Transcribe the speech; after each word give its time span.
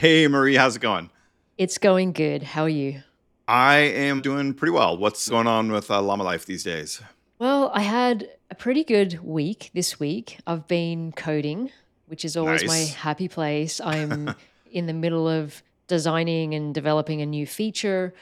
Hey, 0.00 0.26
Marie, 0.28 0.56
how's 0.56 0.76
it 0.76 0.80
going? 0.80 1.10
It's 1.58 1.76
going 1.76 2.12
good. 2.12 2.42
How 2.42 2.62
are 2.62 2.70
you? 2.70 3.02
I 3.46 3.76
am 3.76 4.22
doing 4.22 4.54
pretty 4.54 4.72
well. 4.72 4.96
What's 4.96 5.28
going 5.28 5.46
on 5.46 5.70
with 5.70 5.90
uh, 5.90 6.00
Llama 6.00 6.24
Life 6.24 6.46
these 6.46 6.64
days? 6.64 7.02
Well, 7.38 7.70
I 7.74 7.82
had 7.82 8.26
a 8.50 8.54
pretty 8.54 8.82
good 8.82 9.22
week 9.22 9.70
this 9.74 10.00
week. 10.00 10.38
I've 10.46 10.66
been 10.66 11.12
coding, 11.12 11.70
which 12.06 12.24
is 12.24 12.34
always 12.34 12.64
my 12.64 12.78
happy 12.78 13.28
place. 13.28 13.78
I'm 13.84 14.34
in 14.72 14.86
the 14.86 14.94
middle 14.94 15.28
of 15.28 15.62
designing 15.86 16.54
and 16.54 16.74
developing 16.74 17.20
a 17.20 17.26
new 17.26 17.46
feature. 17.46 18.14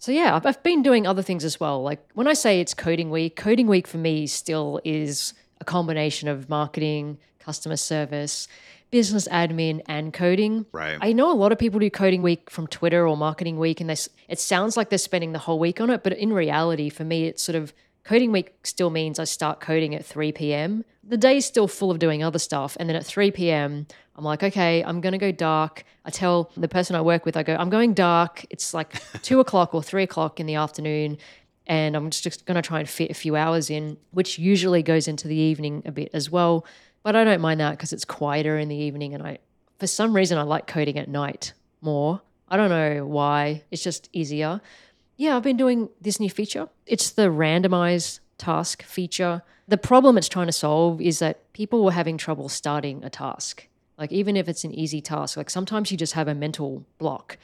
So, 0.00 0.12
yeah, 0.12 0.36
I've, 0.36 0.44
I've 0.44 0.62
been 0.62 0.82
doing 0.82 1.06
other 1.06 1.22
things 1.22 1.46
as 1.46 1.58
well. 1.58 1.82
Like 1.82 2.06
when 2.12 2.28
I 2.28 2.34
say 2.34 2.60
it's 2.60 2.74
coding 2.74 3.10
week, 3.10 3.36
coding 3.36 3.68
week 3.68 3.86
for 3.86 3.96
me 3.96 4.26
still 4.26 4.82
is 4.84 5.32
a 5.62 5.64
combination 5.64 6.28
of 6.28 6.50
marketing, 6.50 7.16
customer 7.38 7.78
service, 7.78 8.48
business 8.92 9.26
admin, 9.28 9.82
and 9.86 10.12
coding. 10.12 10.66
Right. 10.70 10.98
I 11.00 11.12
know 11.12 11.32
a 11.32 11.34
lot 11.34 11.50
of 11.50 11.58
people 11.58 11.80
do 11.80 11.90
coding 11.90 12.22
week 12.22 12.48
from 12.50 12.68
Twitter 12.68 13.08
or 13.08 13.16
marketing 13.16 13.58
week, 13.58 13.80
and 13.80 13.90
they, 13.90 13.96
it 14.28 14.38
sounds 14.38 14.76
like 14.76 14.90
they're 14.90 14.98
spending 14.98 15.32
the 15.32 15.40
whole 15.40 15.58
week 15.58 15.80
on 15.80 15.90
it. 15.90 16.04
But 16.04 16.12
in 16.12 16.32
reality, 16.32 16.90
for 16.90 17.02
me, 17.02 17.24
it's 17.24 17.42
sort 17.42 17.56
of 17.56 17.72
coding 18.04 18.30
week 18.30 18.54
still 18.62 18.90
means 18.90 19.18
I 19.18 19.24
start 19.24 19.60
coding 19.60 19.94
at 19.94 20.04
3 20.04 20.30
p.m. 20.32 20.84
The 21.02 21.16
day's 21.16 21.46
still 21.46 21.66
full 21.66 21.90
of 21.90 21.98
doing 21.98 22.22
other 22.22 22.38
stuff. 22.38 22.76
And 22.78 22.88
then 22.88 22.94
at 22.94 23.04
3 23.04 23.32
p.m., 23.32 23.86
I'm 24.14 24.24
like, 24.24 24.42
okay, 24.42 24.84
I'm 24.84 25.00
going 25.00 25.12
to 25.12 25.18
go 25.18 25.32
dark. 25.32 25.84
I 26.04 26.10
tell 26.10 26.52
the 26.56 26.68
person 26.68 26.94
I 26.94 27.00
work 27.00 27.24
with, 27.24 27.36
I 27.36 27.42
go, 27.42 27.56
I'm 27.56 27.70
going 27.70 27.94
dark. 27.94 28.44
It's 28.50 28.74
like 28.74 29.02
two 29.22 29.40
o'clock 29.40 29.74
or 29.74 29.82
three 29.82 30.02
o'clock 30.02 30.38
in 30.38 30.44
the 30.44 30.56
afternoon. 30.56 31.16
And 31.66 31.96
I'm 31.96 32.10
just 32.10 32.44
going 32.44 32.56
to 32.56 32.62
try 32.62 32.80
and 32.80 32.88
fit 32.88 33.10
a 33.10 33.14
few 33.14 33.36
hours 33.36 33.70
in, 33.70 33.96
which 34.10 34.38
usually 34.38 34.82
goes 34.82 35.08
into 35.08 35.28
the 35.28 35.36
evening 35.36 35.82
a 35.86 35.92
bit 35.92 36.10
as 36.12 36.28
well. 36.28 36.66
But 37.02 37.16
I 37.16 37.24
don't 37.24 37.40
mind 37.40 37.60
that 37.60 37.72
because 37.72 37.92
it's 37.92 38.04
quieter 38.04 38.58
in 38.58 38.68
the 38.68 38.76
evening. 38.76 39.14
And 39.14 39.22
I, 39.22 39.38
for 39.78 39.86
some 39.86 40.14
reason, 40.14 40.38
I 40.38 40.42
like 40.42 40.66
coding 40.66 40.98
at 40.98 41.08
night 41.08 41.52
more. 41.80 42.22
I 42.48 42.56
don't 42.56 42.70
know 42.70 43.06
why. 43.06 43.62
It's 43.70 43.82
just 43.82 44.08
easier. 44.12 44.60
Yeah, 45.16 45.36
I've 45.36 45.42
been 45.42 45.56
doing 45.56 45.88
this 46.00 46.20
new 46.20 46.30
feature. 46.30 46.68
It's 46.86 47.10
the 47.10 47.28
randomized 47.28 48.20
task 48.38 48.82
feature. 48.82 49.42
The 49.68 49.78
problem 49.78 50.18
it's 50.18 50.28
trying 50.28 50.46
to 50.46 50.52
solve 50.52 51.00
is 51.00 51.18
that 51.20 51.52
people 51.52 51.84
were 51.84 51.92
having 51.92 52.18
trouble 52.18 52.48
starting 52.48 53.02
a 53.04 53.10
task. 53.10 53.68
Like, 53.98 54.12
even 54.12 54.36
if 54.36 54.48
it's 54.48 54.64
an 54.64 54.72
easy 54.72 55.00
task, 55.00 55.36
like 55.36 55.50
sometimes 55.50 55.90
you 55.90 55.96
just 55.96 56.14
have 56.14 56.28
a 56.28 56.34
mental 56.34 56.84
block. 56.98 57.38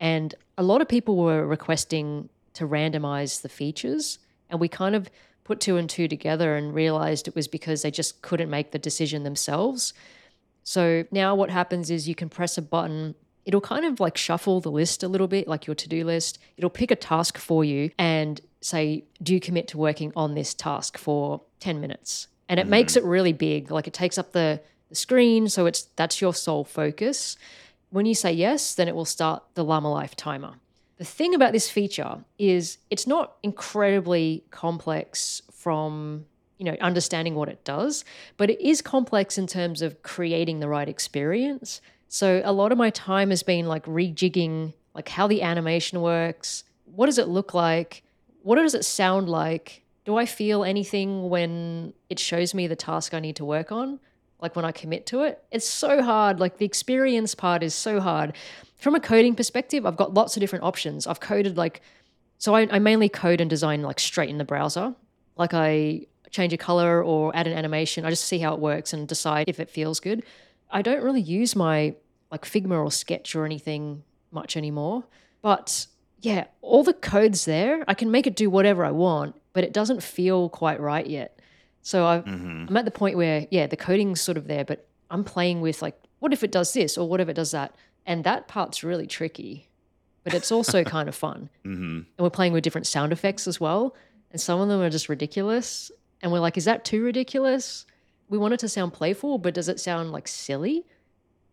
And 0.00 0.34
a 0.56 0.62
lot 0.62 0.80
of 0.80 0.88
people 0.88 1.16
were 1.16 1.46
requesting 1.46 2.28
to 2.54 2.66
randomize 2.66 3.42
the 3.42 3.48
features. 3.48 4.18
And 4.48 4.60
we 4.60 4.68
kind 4.68 4.94
of 4.94 5.10
put 5.48 5.60
two 5.60 5.78
and 5.78 5.88
two 5.88 6.06
together 6.06 6.56
and 6.56 6.74
realized 6.74 7.26
it 7.26 7.34
was 7.34 7.48
because 7.48 7.80
they 7.80 7.90
just 7.90 8.20
couldn't 8.20 8.50
make 8.50 8.70
the 8.70 8.78
decision 8.78 9.22
themselves. 9.22 9.94
So 10.62 11.06
now 11.10 11.34
what 11.34 11.48
happens 11.48 11.90
is 11.90 12.06
you 12.06 12.14
can 12.14 12.28
press 12.28 12.58
a 12.58 12.62
button. 12.62 13.14
It'll 13.46 13.62
kind 13.62 13.86
of 13.86 13.98
like 13.98 14.18
shuffle 14.18 14.60
the 14.60 14.70
list 14.70 15.02
a 15.02 15.08
little 15.08 15.26
bit, 15.26 15.48
like 15.48 15.66
your 15.66 15.74
to 15.74 15.88
do 15.88 16.04
list. 16.04 16.38
It'll 16.58 16.68
pick 16.68 16.90
a 16.90 16.96
task 16.96 17.38
for 17.38 17.64
you 17.64 17.90
and 17.98 18.42
say, 18.60 19.04
Do 19.22 19.32
you 19.32 19.40
commit 19.40 19.68
to 19.68 19.78
working 19.78 20.12
on 20.14 20.34
this 20.34 20.52
task 20.52 20.98
for 20.98 21.40
10 21.60 21.80
minutes? 21.80 22.28
And 22.50 22.60
it 22.60 22.64
mm-hmm. 22.64 22.70
makes 22.70 22.94
it 22.96 23.04
really 23.04 23.32
big. 23.32 23.70
Like 23.70 23.86
it 23.86 23.94
takes 23.94 24.18
up 24.18 24.32
the, 24.32 24.60
the 24.90 24.96
screen. 24.96 25.48
So 25.48 25.64
it's 25.64 25.84
that's 25.96 26.20
your 26.20 26.34
sole 26.34 26.64
focus. 26.64 27.38
When 27.88 28.04
you 28.04 28.14
say 28.14 28.32
yes, 28.32 28.74
then 28.74 28.86
it 28.86 28.94
will 28.94 29.06
start 29.06 29.42
the 29.54 29.64
Llama 29.64 29.90
Life 29.90 30.14
timer. 30.14 30.56
The 30.98 31.04
thing 31.04 31.34
about 31.34 31.52
this 31.52 31.70
feature 31.70 32.24
is 32.38 32.78
it's 32.90 33.06
not 33.06 33.36
incredibly 33.42 34.44
complex 34.50 35.42
from 35.52 36.26
you 36.58 36.64
know 36.64 36.76
understanding 36.80 37.34
what 37.34 37.48
it 37.48 37.64
does, 37.64 38.04
but 38.36 38.50
it 38.50 38.60
is 38.60 38.82
complex 38.82 39.38
in 39.38 39.46
terms 39.46 39.80
of 39.80 40.02
creating 40.02 40.60
the 40.60 40.68
right 40.68 40.88
experience. 40.88 41.80
So 42.08 42.42
a 42.44 42.52
lot 42.52 42.72
of 42.72 42.78
my 42.78 42.90
time 42.90 43.30
has 43.30 43.42
been 43.42 43.66
like 43.66 43.84
rejigging 43.84 44.72
like 44.94 45.08
how 45.08 45.28
the 45.28 45.42
animation 45.42 46.00
works, 46.00 46.64
what 46.84 47.06
does 47.06 47.18
it 47.18 47.28
look 47.28 47.54
like, 47.54 48.02
what 48.42 48.56
does 48.56 48.74
it 48.74 48.84
sound 48.84 49.28
like? 49.28 49.84
Do 50.04 50.16
I 50.16 50.26
feel 50.26 50.64
anything 50.64 51.28
when 51.28 51.92
it 52.08 52.18
shows 52.18 52.54
me 52.54 52.66
the 52.66 52.74
task 52.74 53.14
I 53.14 53.20
need 53.20 53.36
to 53.36 53.44
work 53.44 53.70
on? 53.70 54.00
Like 54.40 54.54
when 54.54 54.64
I 54.64 54.72
commit 54.72 55.06
to 55.06 55.22
it? 55.22 55.42
It's 55.50 55.68
so 55.68 56.02
hard. 56.02 56.40
Like 56.40 56.58
the 56.58 56.64
experience 56.64 57.34
part 57.34 57.62
is 57.62 57.74
so 57.74 58.00
hard. 58.00 58.34
From 58.76 58.94
a 58.94 59.00
coding 59.00 59.34
perspective, 59.34 59.84
I've 59.84 59.96
got 59.96 60.14
lots 60.14 60.36
of 60.36 60.40
different 60.40 60.64
options. 60.64 61.06
I've 61.06 61.20
coded 61.20 61.56
like, 61.56 61.80
so 62.38 62.54
I, 62.54 62.68
I 62.70 62.78
mainly 62.78 63.08
code 63.08 63.40
and 63.40 63.50
design 63.50 63.82
like 63.82 63.98
straight 63.98 64.30
in 64.30 64.38
the 64.38 64.44
browser. 64.44 64.94
Like 65.36 65.54
I 65.54 66.06
change 66.30 66.52
a 66.52 66.56
color 66.56 67.02
or 67.02 67.34
add 67.34 67.46
an 67.46 67.52
animation. 67.52 68.04
I 68.04 68.10
just 68.10 68.24
see 68.24 68.38
how 68.38 68.54
it 68.54 68.60
works 68.60 68.92
and 68.92 69.08
decide 69.08 69.48
if 69.48 69.58
it 69.58 69.70
feels 69.70 69.98
good. 69.98 70.22
I 70.70 70.82
don't 70.82 71.02
really 71.02 71.20
use 71.20 71.56
my 71.56 71.96
like 72.30 72.44
Figma 72.44 72.82
or 72.82 72.92
Sketch 72.92 73.34
or 73.34 73.44
anything 73.44 74.04
much 74.30 74.56
anymore. 74.56 75.04
But 75.42 75.86
yeah, 76.20 76.46
all 76.60 76.82
the 76.82 76.92
code's 76.92 77.44
there. 77.44 77.84
I 77.88 77.94
can 77.94 78.10
make 78.10 78.26
it 78.26 78.36
do 78.36 78.50
whatever 78.50 78.84
I 78.84 78.90
want, 78.90 79.36
but 79.52 79.64
it 79.64 79.72
doesn't 79.72 80.02
feel 80.02 80.48
quite 80.48 80.80
right 80.80 81.06
yet. 81.06 81.37
So 81.88 82.04
I've, 82.04 82.26
I'm 82.68 82.76
at 82.76 82.84
the 82.84 82.90
point 82.90 83.16
where, 83.16 83.46
yeah, 83.50 83.66
the 83.66 83.74
coding's 83.78 84.20
sort 84.20 84.36
of 84.36 84.46
there, 84.46 84.62
but 84.62 84.86
I'm 85.10 85.24
playing 85.24 85.62
with 85.62 85.80
like, 85.80 85.98
what 86.18 86.34
if 86.34 86.44
it 86.44 86.52
does 86.52 86.74
this 86.74 86.98
or 86.98 87.08
what 87.08 87.18
if 87.18 87.30
it 87.30 87.32
does 87.32 87.52
that? 87.52 87.74
And 88.04 88.24
that 88.24 88.46
part's 88.46 88.84
really 88.84 89.06
tricky, 89.06 89.70
but 90.22 90.34
it's 90.34 90.52
also 90.52 90.84
kind 90.96 91.08
of 91.08 91.14
fun. 91.14 91.48
hmm 91.64 92.00
And 92.00 92.18
we're 92.18 92.28
playing 92.28 92.52
with 92.52 92.62
different 92.62 92.86
sound 92.86 93.10
effects 93.10 93.48
as 93.48 93.58
well. 93.58 93.96
And 94.30 94.38
some 94.38 94.60
of 94.60 94.68
them 94.68 94.82
are 94.82 94.90
just 94.90 95.08
ridiculous. 95.08 95.90
And 96.20 96.30
we're 96.30 96.40
like, 96.40 96.58
is 96.58 96.66
that 96.66 96.84
too 96.84 97.02
ridiculous? 97.02 97.86
We 98.28 98.36
want 98.36 98.52
it 98.52 98.60
to 98.60 98.68
sound 98.68 98.92
playful, 98.92 99.38
but 99.38 99.54
does 99.54 99.70
it 99.70 99.80
sound 99.80 100.12
like 100.12 100.28
silly? 100.28 100.84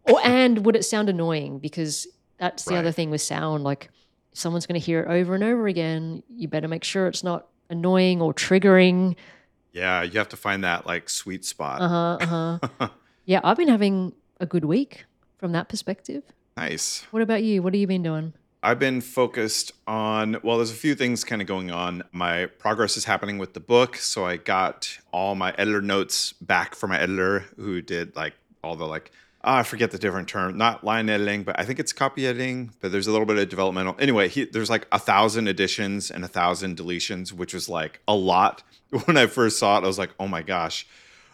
Or 0.04 0.20
and 0.26 0.66
would 0.66 0.76
it 0.76 0.84
sound 0.84 1.08
annoying? 1.08 1.60
Because 1.60 2.08
that's 2.40 2.66
the 2.66 2.76
other 2.76 2.92
thing 2.92 3.10
with 3.10 3.22
sound. 3.22 3.64
Like 3.64 3.90
someone's 4.34 4.66
going 4.66 4.82
to 4.82 4.86
hear 4.86 5.00
it 5.00 5.08
over 5.08 5.34
and 5.34 5.46
over 5.46 5.66
again, 5.66 6.24
you 6.28 6.50
better 6.50 6.68
make 6.68 6.84
sure 6.84 7.08
it's 7.08 7.24
not 7.24 7.48
annoying 7.70 8.22
or 8.22 8.34
triggering. 8.34 9.16
Yeah, 9.76 10.04
you 10.04 10.18
have 10.20 10.30
to 10.30 10.38
find 10.38 10.64
that 10.64 10.88
like 10.88 11.10
sweet 11.10 11.44
spot. 11.44 11.82
Uh 11.82 11.88
huh. 11.90 12.18
Uh 12.22 12.68
huh. 12.80 12.88
yeah, 13.26 13.42
I've 13.44 13.58
been 13.58 13.68
having 13.68 14.14
a 14.40 14.46
good 14.46 14.64
week 14.64 15.06
from 15.38 15.52
that 15.52 15.68
perspective. 15.68 16.24
nice. 16.56 17.06
What 17.12 17.22
about 17.22 17.44
you? 17.44 17.62
What 17.62 17.74
have 17.74 17.82
you 17.82 17.88
been 17.88 18.02
doing? 18.02 18.34
I've 18.64 18.80
been 18.80 19.02
focused 19.02 19.74
on, 19.86 20.38
well, 20.42 20.58
there's 20.58 20.72
a 20.72 20.76
few 20.76 20.96
things 20.96 21.24
kind 21.24 21.40
of 21.40 21.48
going 21.48 21.70
on. 21.70 22.04
My 22.12 22.48
progress 22.48 22.98
is 22.98 23.06
happening 23.06 23.38
with 23.38 23.54
the 23.54 23.60
book. 23.60 23.98
So 23.98 24.26
I 24.26 24.38
got 24.38 24.98
all 25.12 25.36
my 25.36 25.54
editor 25.58 25.82
notes 25.82 26.34
back 26.42 26.74
from 26.74 26.90
my 26.90 27.00
editor 27.00 27.46
who 27.58 27.82
did 27.82 28.16
like 28.16 28.34
all 28.64 28.76
the 28.76 28.88
like, 28.88 29.12
Ah, 29.48 29.60
I 29.60 29.64
forget 29.64 29.92
the 29.92 30.00
different 30.00 30.28
term, 30.28 30.58
not 30.58 30.84
line 30.84 31.08
editing, 31.08 31.44
but 31.44 31.60
I 31.60 31.66
think 31.66 31.80
it's 31.80 31.94
copy 31.94 32.26
editing, 32.26 32.72
but 32.82 32.92
there's 32.92 33.06
a 33.06 33.12
little 33.12 33.28
bit 33.28 33.38
of 33.38 33.48
developmental. 33.48 33.96
Anyway, 34.00 34.28
he, 34.28 34.46
there's 34.46 34.72
like 34.72 34.88
a 34.92 34.98
thousand 34.98 35.48
additions 35.48 36.10
and 36.10 36.26
a 36.26 36.28
thousand 36.28 36.78
deletions, 36.78 37.32
which 37.32 37.54
was 37.54 37.70
like 37.70 38.02
a 38.08 38.16
lot. 38.16 38.64
When 39.06 39.18
I 39.18 39.28
first 39.28 39.60
saw 39.60 39.78
it, 39.78 39.84
I 39.84 39.88
was 39.88 40.00
like, 40.00 40.12
oh 40.20 40.28
my 40.28 40.42
gosh. 40.42 40.88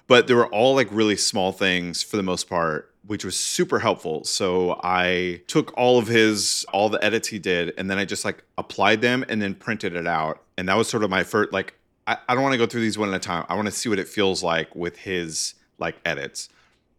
But 0.07 0.27
they 0.27 0.33
were 0.33 0.47
all 0.47 0.75
like 0.75 0.88
really 0.91 1.16
small 1.16 1.51
things 1.53 2.03
for 2.03 2.17
the 2.17 2.23
most 2.23 2.49
part, 2.49 2.94
which 3.05 3.23
was 3.23 3.39
super 3.39 3.79
helpful. 3.79 4.25
So 4.25 4.79
I 4.83 5.41
took 5.47 5.72
all 5.78 5.97
of 5.97 6.07
his, 6.07 6.66
all 6.73 6.89
the 6.89 7.01
edits 7.03 7.29
he 7.29 7.39
did, 7.39 7.73
and 7.78 7.89
then 7.89 7.97
I 7.97 8.03
just 8.03 8.25
like 8.25 8.43
applied 8.57 9.01
them 9.01 9.23
and 9.29 9.41
then 9.41 9.53
printed 9.53 9.95
it 9.95 10.07
out. 10.07 10.41
And 10.57 10.67
that 10.67 10.75
was 10.75 10.89
sort 10.89 11.03
of 11.03 11.09
my 11.09 11.23
first, 11.23 11.53
like, 11.53 11.75
I, 12.07 12.17
I 12.28 12.33
don't 12.33 12.43
want 12.43 12.53
to 12.53 12.57
go 12.57 12.66
through 12.66 12.81
these 12.81 12.97
one 12.97 13.09
at 13.09 13.16
a 13.16 13.19
time. 13.19 13.45
I 13.47 13.55
want 13.55 13.67
to 13.67 13.72
see 13.72 13.88
what 13.88 13.99
it 13.99 14.07
feels 14.07 14.43
like 14.43 14.75
with 14.75 14.97
his 14.97 15.53
like 15.78 15.95
edits. 16.05 16.49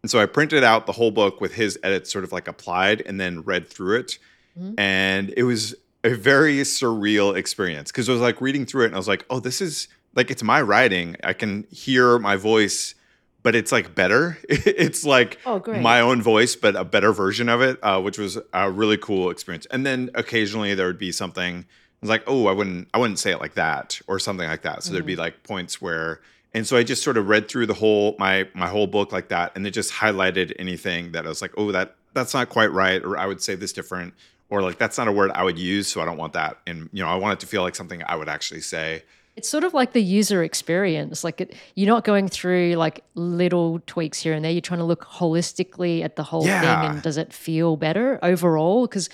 And 0.03 0.11
so 0.11 0.21
I 0.21 0.27
printed 0.27 0.65
out 0.65 0.87
the 0.87 0.93
whole 0.93 1.11
book 1.11 1.41
with 1.41 1.55
his 1.55 1.79
edits 1.83 2.13
sort 2.13 2.25
of 2.25 2.33
like 2.33 2.49
applied 2.49 3.03
and 3.07 3.21
then 3.21 3.43
read 3.43 3.69
through 3.69 3.99
it. 4.01 4.19
Mhm. 4.59 4.75
And 4.79 5.33
it 5.37 5.45
was 5.45 5.75
a 6.05 6.11
very 6.15 6.59
surreal 6.59 7.37
experience 7.37 7.93
because 7.93 8.09
I 8.09 8.13
was 8.13 8.21
like 8.21 8.41
reading 8.41 8.67
through 8.67 8.83
it 8.83 8.87
and 8.87 8.95
I 8.95 8.99
was 8.99 9.09
like, 9.09 9.25
oh, 9.31 9.39
this 9.39 9.61
is 9.61 9.87
like, 10.15 10.31
it's 10.31 10.43
my 10.43 10.61
writing. 10.61 11.17
I 11.23 11.33
can 11.33 11.67
hear 11.71 12.19
my 12.19 12.35
voice, 12.35 12.97
but 13.45 13.55
it's 13.55 13.71
like 13.71 13.95
better. 13.95 14.39
it's 14.49 15.05
like 15.05 15.39
Oh, 15.47 15.63
my 15.81 16.01
own 16.01 16.21
voice, 16.21 16.57
but 16.57 16.75
a 16.75 16.85
better 16.85 17.13
version 17.13 17.49
of 17.49 17.63
it, 17.63 17.79
uh, 17.83 18.01
which 18.01 18.19
was 18.19 18.39
a 18.53 18.71
really 18.71 18.97
cool 18.97 19.31
experience. 19.31 19.67
And 19.71 19.87
then 19.87 20.11
occasionally 20.15 20.75
there 20.75 20.89
would 20.89 20.99
be 20.99 21.13
something 21.13 21.59
I 21.65 22.05
was 22.05 22.11
like, 22.11 22.25
oh, 22.27 22.49
I 22.49 22.53
wouldn't, 22.53 22.89
I 22.93 22.99
wouldn't 22.99 23.21
say 23.21 23.31
it 23.31 23.41
like 23.41 23.55
that, 23.55 24.01
or 24.09 24.19
something 24.19 24.49
like 24.49 24.63
that. 24.63 24.83
So 24.83 24.93
there'd 24.93 25.07
be 25.07 25.15
like 25.15 25.45
points 25.45 25.81
where, 25.81 26.21
and 26.55 26.67
so 26.67 26.77
I 26.77 26.83
just 26.83 27.03
sort 27.03 27.17
of 27.17 27.29
read 27.29 27.49
through 27.49 27.67
the 27.67 27.75
whole 27.75 28.17
my 28.19 28.49
my 28.55 28.69
whole 28.69 28.87
book 28.87 29.13
like 29.13 29.29
that, 29.29 29.53
and 29.55 29.67
it 29.67 29.71
just 29.73 29.93
highlighted 29.93 30.53
anything 30.59 31.13
that 31.13 31.25
I 31.27 31.29
was 31.29 31.43
like, 31.43 31.53
oh, 31.57 31.73
that 31.73 31.97
that's 32.15 32.35
not 32.35 32.49
quite 32.49 32.73
right, 32.73 33.03
or 33.03 33.17
I 33.17 33.27
would 33.27 33.41
say 33.41 33.55
this 33.55 33.73
different, 33.73 34.15
or 34.51 34.63
like 34.63 34.79
that's 34.79 34.99
not 34.99 35.09
a 35.09 35.13
word 35.13 35.31
I 35.35 35.45
would 35.45 35.59
use, 35.59 35.89
so 35.89 36.01
I 36.03 36.05
don't 36.05 36.19
want 36.19 36.35
that. 36.35 36.59
And 36.67 36.89
you 36.93 37.03
know, 37.03 37.09
I 37.09 37.17
want 37.17 37.35
it 37.35 37.41
to 37.41 37.47
feel 37.47 37.63
like 37.63 37.75
something 37.75 38.03
I 38.07 38.17
would 38.17 38.29
actually 38.29 38.61
say. 38.61 39.03
It's 39.35 39.49
sort 39.49 39.65
of 39.65 39.73
like 39.73 39.95
the 39.95 40.03
user 40.03 40.43
experience. 40.43 41.25
Like 41.25 41.41
it, 41.41 41.55
you're 41.75 41.89
not 41.89 42.05
going 42.05 42.29
through 42.29 42.75
like 42.75 43.03
little 43.15 43.81
tweaks 43.87 44.21
here 44.21 44.35
and 44.35 44.45
there. 44.45 44.53
You're 44.53 44.61
trying 44.61 44.81
to 44.81 44.85
look 44.85 45.07
holistically 45.07 46.05
at 46.05 46.17
the 46.17 46.23
whole 46.23 46.45
Yeah. 46.47 46.61
thing 46.61 46.91
and 46.91 47.03
does 47.03 47.17
it 47.17 47.33
feel 47.33 47.77
better 47.77 48.19
overall? 48.23 48.87
Because 48.87 49.09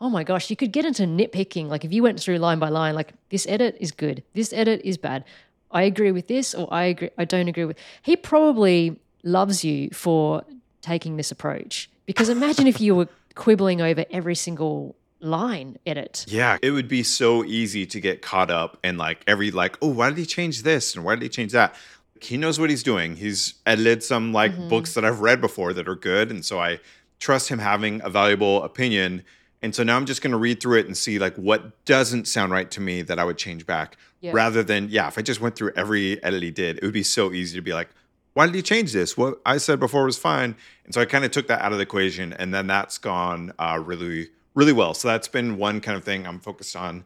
oh 0.00 0.08
my 0.10 0.22
gosh, 0.22 0.48
you 0.50 0.54
could 0.54 0.70
get 0.70 0.84
into 0.84 1.02
nitpicking. 1.04 1.66
Like 1.68 1.84
if 1.84 1.92
you 1.92 2.02
went 2.04 2.20
through 2.20 2.38
line 2.38 2.60
by 2.60 2.68
line, 2.68 2.94
like 2.94 3.14
this 3.30 3.46
edit 3.48 3.76
is 3.80 3.90
good, 3.90 4.22
this 4.34 4.52
edit 4.52 4.80
is 4.84 4.96
bad. 4.96 5.24
I 5.74 5.82
agree 5.82 6.12
with 6.12 6.28
this, 6.28 6.54
or 6.54 6.72
I 6.72 6.84
agree, 6.84 7.10
I 7.18 7.24
don't 7.26 7.48
agree 7.48 7.64
with. 7.66 7.76
He 8.02 8.16
probably 8.16 8.98
loves 9.22 9.64
you 9.64 9.90
for 9.92 10.44
taking 10.80 11.16
this 11.16 11.30
approach 11.30 11.90
because 12.06 12.28
imagine 12.28 12.66
if 12.66 12.80
you 12.80 12.94
were 12.94 13.08
quibbling 13.34 13.82
over 13.82 14.04
every 14.10 14.34
single 14.36 14.94
line 15.20 15.78
edit. 15.86 16.24
Yeah, 16.28 16.58
it 16.62 16.70
would 16.70 16.86
be 16.88 17.02
so 17.02 17.44
easy 17.44 17.86
to 17.86 18.00
get 18.00 18.22
caught 18.22 18.50
up 18.50 18.78
in 18.84 18.96
like 18.98 19.24
every 19.26 19.50
like, 19.50 19.76
oh, 19.82 19.88
why 19.88 20.10
did 20.10 20.18
he 20.18 20.26
change 20.26 20.62
this 20.62 20.94
and 20.94 21.04
why 21.04 21.14
did 21.16 21.22
he 21.22 21.28
change 21.28 21.52
that? 21.52 21.74
He 22.20 22.36
knows 22.36 22.60
what 22.60 22.70
he's 22.70 22.82
doing. 22.82 23.16
He's 23.16 23.54
edited 23.66 24.02
some 24.02 24.32
like 24.32 24.52
Mm-hmm. 24.52 24.68
books 24.68 24.94
that 24.94 25.04
I've 25.04 25.20
read 25.20 25.40
before 25.40 25.72
that 25.72 25.88
are 25.88 25.96
good, 25.96 26.30
and 26.30 26.44
so 26.44 26.60
I 26.60 26.78
trust 27.18 27.48
him 27.48 27.58
having 27.58 28.00
a 28.04 28.10
valuable 28.10 28.62
opinion. 28.62 29.24
And 29.64 29.74
so 29.74 29.82
now 29.82 29.96
I'm 29.96 30.04
just 30.06 30.20
going 30.22 30.30
to 30.32 30.36
read 30.36 30.60
through 30.60 30.78
it 30.80 30.86
and 30.86 30.96
see 30.96 31.18
like 31.18 31.34
what 31.36 31.84
doesn't 31.86 32.28
sound 32.28 32.52
right 32.52 32.70
to 32.72 32.80
me 32.80 33.02
that 33.02 33.18
I 33.18 33.24
would 33.24 33.38
change 33.38 33.66
back, 33.66 33.96
Yeah. 34.20 34.32
rather 34.34 34.62
than 34.62 34.88
yeah, 34.90 35.08
if 35.08 35.16
I 35.18 35.22
just 35.22 35.40
went 35.40 35.56
through 35.56 35.72
every 35.74 36.22
edit 36.22 36.42
he 36.42 36.50
did, 36.50 36.76
it 36.78 36.82
would 36.84 36.92
be 36.92 37.02
so 37.02 37.32
easy 37.32 37.56
to 37.56 37.62
be 37.62 37.72
like, 37.72 37.88
why 38.34 38.46
did 38.46 38.54
he 38.54 38.62
change 38.62 38.92
this? 38.92 39.16
What 39.16 39.40
I 39.46 39.56
said 39.58 39.80
before 39.80 40.04
was 40.04 40.18
fine. 40.18 40.54
And 40.84 40.92
so 40.92 41.00
I 41.00 41.06
kind 41.06 41.24
of 41.24 41.30
took 41.30 41.46
that 41.48 41.62
out 41.62 41.72
of 41.72 41.78
the 41.78 41.82
equation, 41.82 42.32
and 42.34 42.52
then 42.52 42.66
that's 42.66 42.98
gone 42.98 43.52
uh, 43.58 43.80
really, 43.82 44.28
really 44.54 44.72
well. 44.72 44.92
So 44.92 45.08
that's 45.08 45.28
been 45.28 45.56
one 45.56 45.80
kind 45.80 45.96
of 45.96 46.04
thing 46.04 46.26
I'm 46.26 46.40
focused 46.40 46.76
on. 46.76 47.04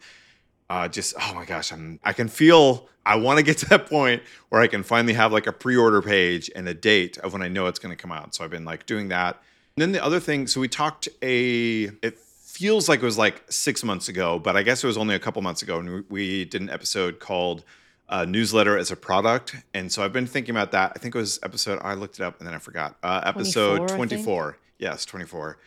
Uh, 0.70 0.88
just 0.88 1.14
oh 1.20 1.34
my 1.34 1.44
gosh, 1.44 1.72
I'm 1.72 2.00
I 2.02 2.12
can 2.12 2.28
feel 2.28 2.88
I 3.06 3.16
want 3.16 3.38
to 3.38 3.44
get 3.44 3.56
to 3.58 3.66
that 3.70 3.86
point 3.88 4.22
where 4.48 4.60
I 4.60 4.66
can 4.66 4.82
finally 4.82 5.14
have 5.14 5.32
like 5.32 5.46
a 5.46 5.52
pre-order 5.52 6.02
page 6.02 6.50
and 6.56 6.68
a 6.68 6.74
date 6.74 7.18
of 7.18 7.32
when 7.32 7.42
I 7.42 7.48
know 7.48 7.66
it's 7.66 7.78
going 7.78 7.94
to 7.96 8.02
come 8.02 8.12
out. 8.12 8.34
So 8.34 8.42
I've 8.44 8.50
been 8.50 8.64
like 8.66 8.84
doing 8.86 9.08
that. 9.08 9.40
And 9.76 9.82
then 9.82 9.92
the 9.92 10.02
other 10.04 10.20
thing, 10.20 10.46
so 10.46 10.60
we 10.60 10.68
talked 10.68 11.08
a 11.22 11.84
it 12.02 12.18
feels 12.58 12.88
like 12.88 13.00
it 13.00 13.04
was 13.04 13.16
like 13.16 13.44
six 13.50 13.84
months 13.84 14.08
ago, 14.08 14.38
but 14.38 14.56
I 14.56 14.64
guess 14.64 14.82
it 14.82 14.86
was 14.88 14.98
only 14.98 15.14
a 15.14 15.20
couple 15.20 15.40
months 15.42 15.62
ago, 15.62 15.78
and 15.78 16.04
we, 16.10 16.44
did 16.44 16.60
an 16.60 16.70
episode 16.70 17.20
called 17.20 17.62
uh, 18.08 18.24
"Newsletter 18.24 18.76
as 18.76 18.90
a 18.90 18.96
Product." 18.96 19.54
And 19.74 19.92
so 19.92 20.04
I've 20.04 20.12
been 20.12 20.26
thinking 20.26 20.54
about 20.54 20.72
that. 20.72 20.92
I 20.96 20.98
think 20.98 21.14
it 21.14 21.18
was 21.18 21.38
episode. 21.44 21.78
I 21.82 21.94
looked 21.94 22.18
it 22.18 22.22
up 22.24 22.38
and 22.38 22.46
then 22.46 22.54
I 22.54 22.58
forgot. 22.58 22.96
Uh, 23.02 23.20
episode 23.24 23.76
24, 23.76 23.84
I 23.84 23.86
think. 23.86 23.96
twenty-four. 23.96 24.58
Yes, 24.78 25.04
twenty-four. 25.04 25.58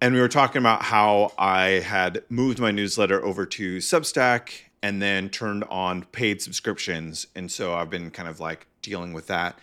And 0.00 0.14
we 0.14 0.20
were 0.20 0.28
talking 0.28 0.58
about 0.58 0.82
how 0.82 1.32
I 1.38 1.80
had 1.80 2.24
moved 2.28 2.58
my 2.58 2.70
newsletter 2.70 3.24
over 3.24 3.46
to 3.46 3.78
Substack 3.78 4.50
and 4.82 5.00
then 5.00 5.30
turned 5.30 5.64
on 5.64 6.02
paid 6.06 6.42
subscriptions. 6.42 7.28
And 7.34 7.50
so 7.50 7.74
I've 7.74 7.88
been 7.88 8.10
kind 8.10 8.28
of 8.28 8.40
like 8.40 8.66
dealing 8.82 9.12
with 9.12 9.28
that. 9.28 9.58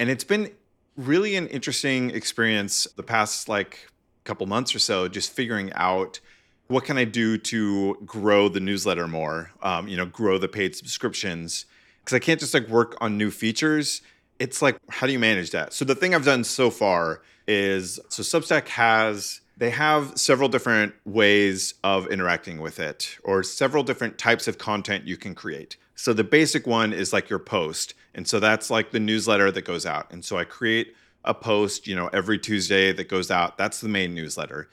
And 0.00 0.08
it's 0.08 0.24
been 0.24 0.52
really 0.96 1.36
an 1.36 1.48
interesting 1.48 2.10
experience 2.10 2.86
the 2.96 3.02
past 3.02 3.48
like 3.48 3.88
couple 4.28 4.46
months 4.46 4.74
or 4.74 4.78
so, 4.78 5.08
just 5.08 5.32
figuring 5.32 5.72
out 5.74 6.20
what 6.68 6.84
can 6.84 6.98
I 6.98 7.04
do 7.04 7.38
to 7.38 7.96
grow 8.04 8.48
the 8.48 8.60
newsletter 8.60 9.08
more, 9.08 9.50
um, 9.62 9.88
you 9.88 9.96
know, 9.96 10.06
grow 10.06 10.38
the 10.38 10.48
paid 10.48 10.76
subscriptions. 10.76 11.64
Because 12.00 12.14
I 12.14 12.18
can't 12.20 12.38
just 12.38 12.54
like 12.54 12.68
work 12.68 12.96
on 13.00 13.18
new 13.18 13.30
features. 13.30 14.02
It's 14.38 14.62
like, 14.62 14.76
how 14.88 15.06
do 15.06 15.12
you 15.12 15.18
manage 15.18 15.50
that? 15.50 15.72
So 15.72 15.84
the 15.84 15.94
thing 15.94 16.14
I've 16.14 16.24
done 16.24 16.44
so 16.44 16.70
far 16.70 17.22
is 17.46 17.98
so 18.08 18.22
Substack 18.22 18.68
has 18.68 19.40
they 19.56 19.70
have 19.70 20.16
several 20.16 20.48
different 20.48 20.94
ways 21.04 21.74
of 21.82 22.06
interacting 22.06 22.60
with 22.60 22.78
it 22.78 23.18
or 23.24 23.42
several 23.42 23.82
different 23.82 24.16
types 24.16 24.46
of 24.46 24.56
content 24.56 25.06
you 25.06 25.16
can 25.16 25.34
create. 25.34 25.76
So 25.96 26.12
the 26.12 26.22
basic 26.22 26.64
one 26.66 26.92
is 26.92 27.12
like 27.12 27.28
your 27.28 27.40
post. 27.40 27.94
And 28.14 28.28
so 28.28 28.38
that's 28.38 28.70
like 28.70 28.92
the 28.92 29.00
newsletter 29.00 29.50
that 29.50 29.62
goes 29.62 29.84
out. 29.84 30.12
And 30.12 30.24
so 30.24 30.38
I 30.38 30.44
create 30.44 30.94
a 31.28 31.34
post, 31.34 31.86
you 31.86 31.94
know, 31.94 32.08
every 32.08 32.38
Tuesday 32.38 32.90
that 32.92 33.08
goes 33.08 33.30
out. 33.30 33.58
That's 33.58 33.80
the 33.80 33.88
main 33.88 34.14
newsletter. 34.14 34.68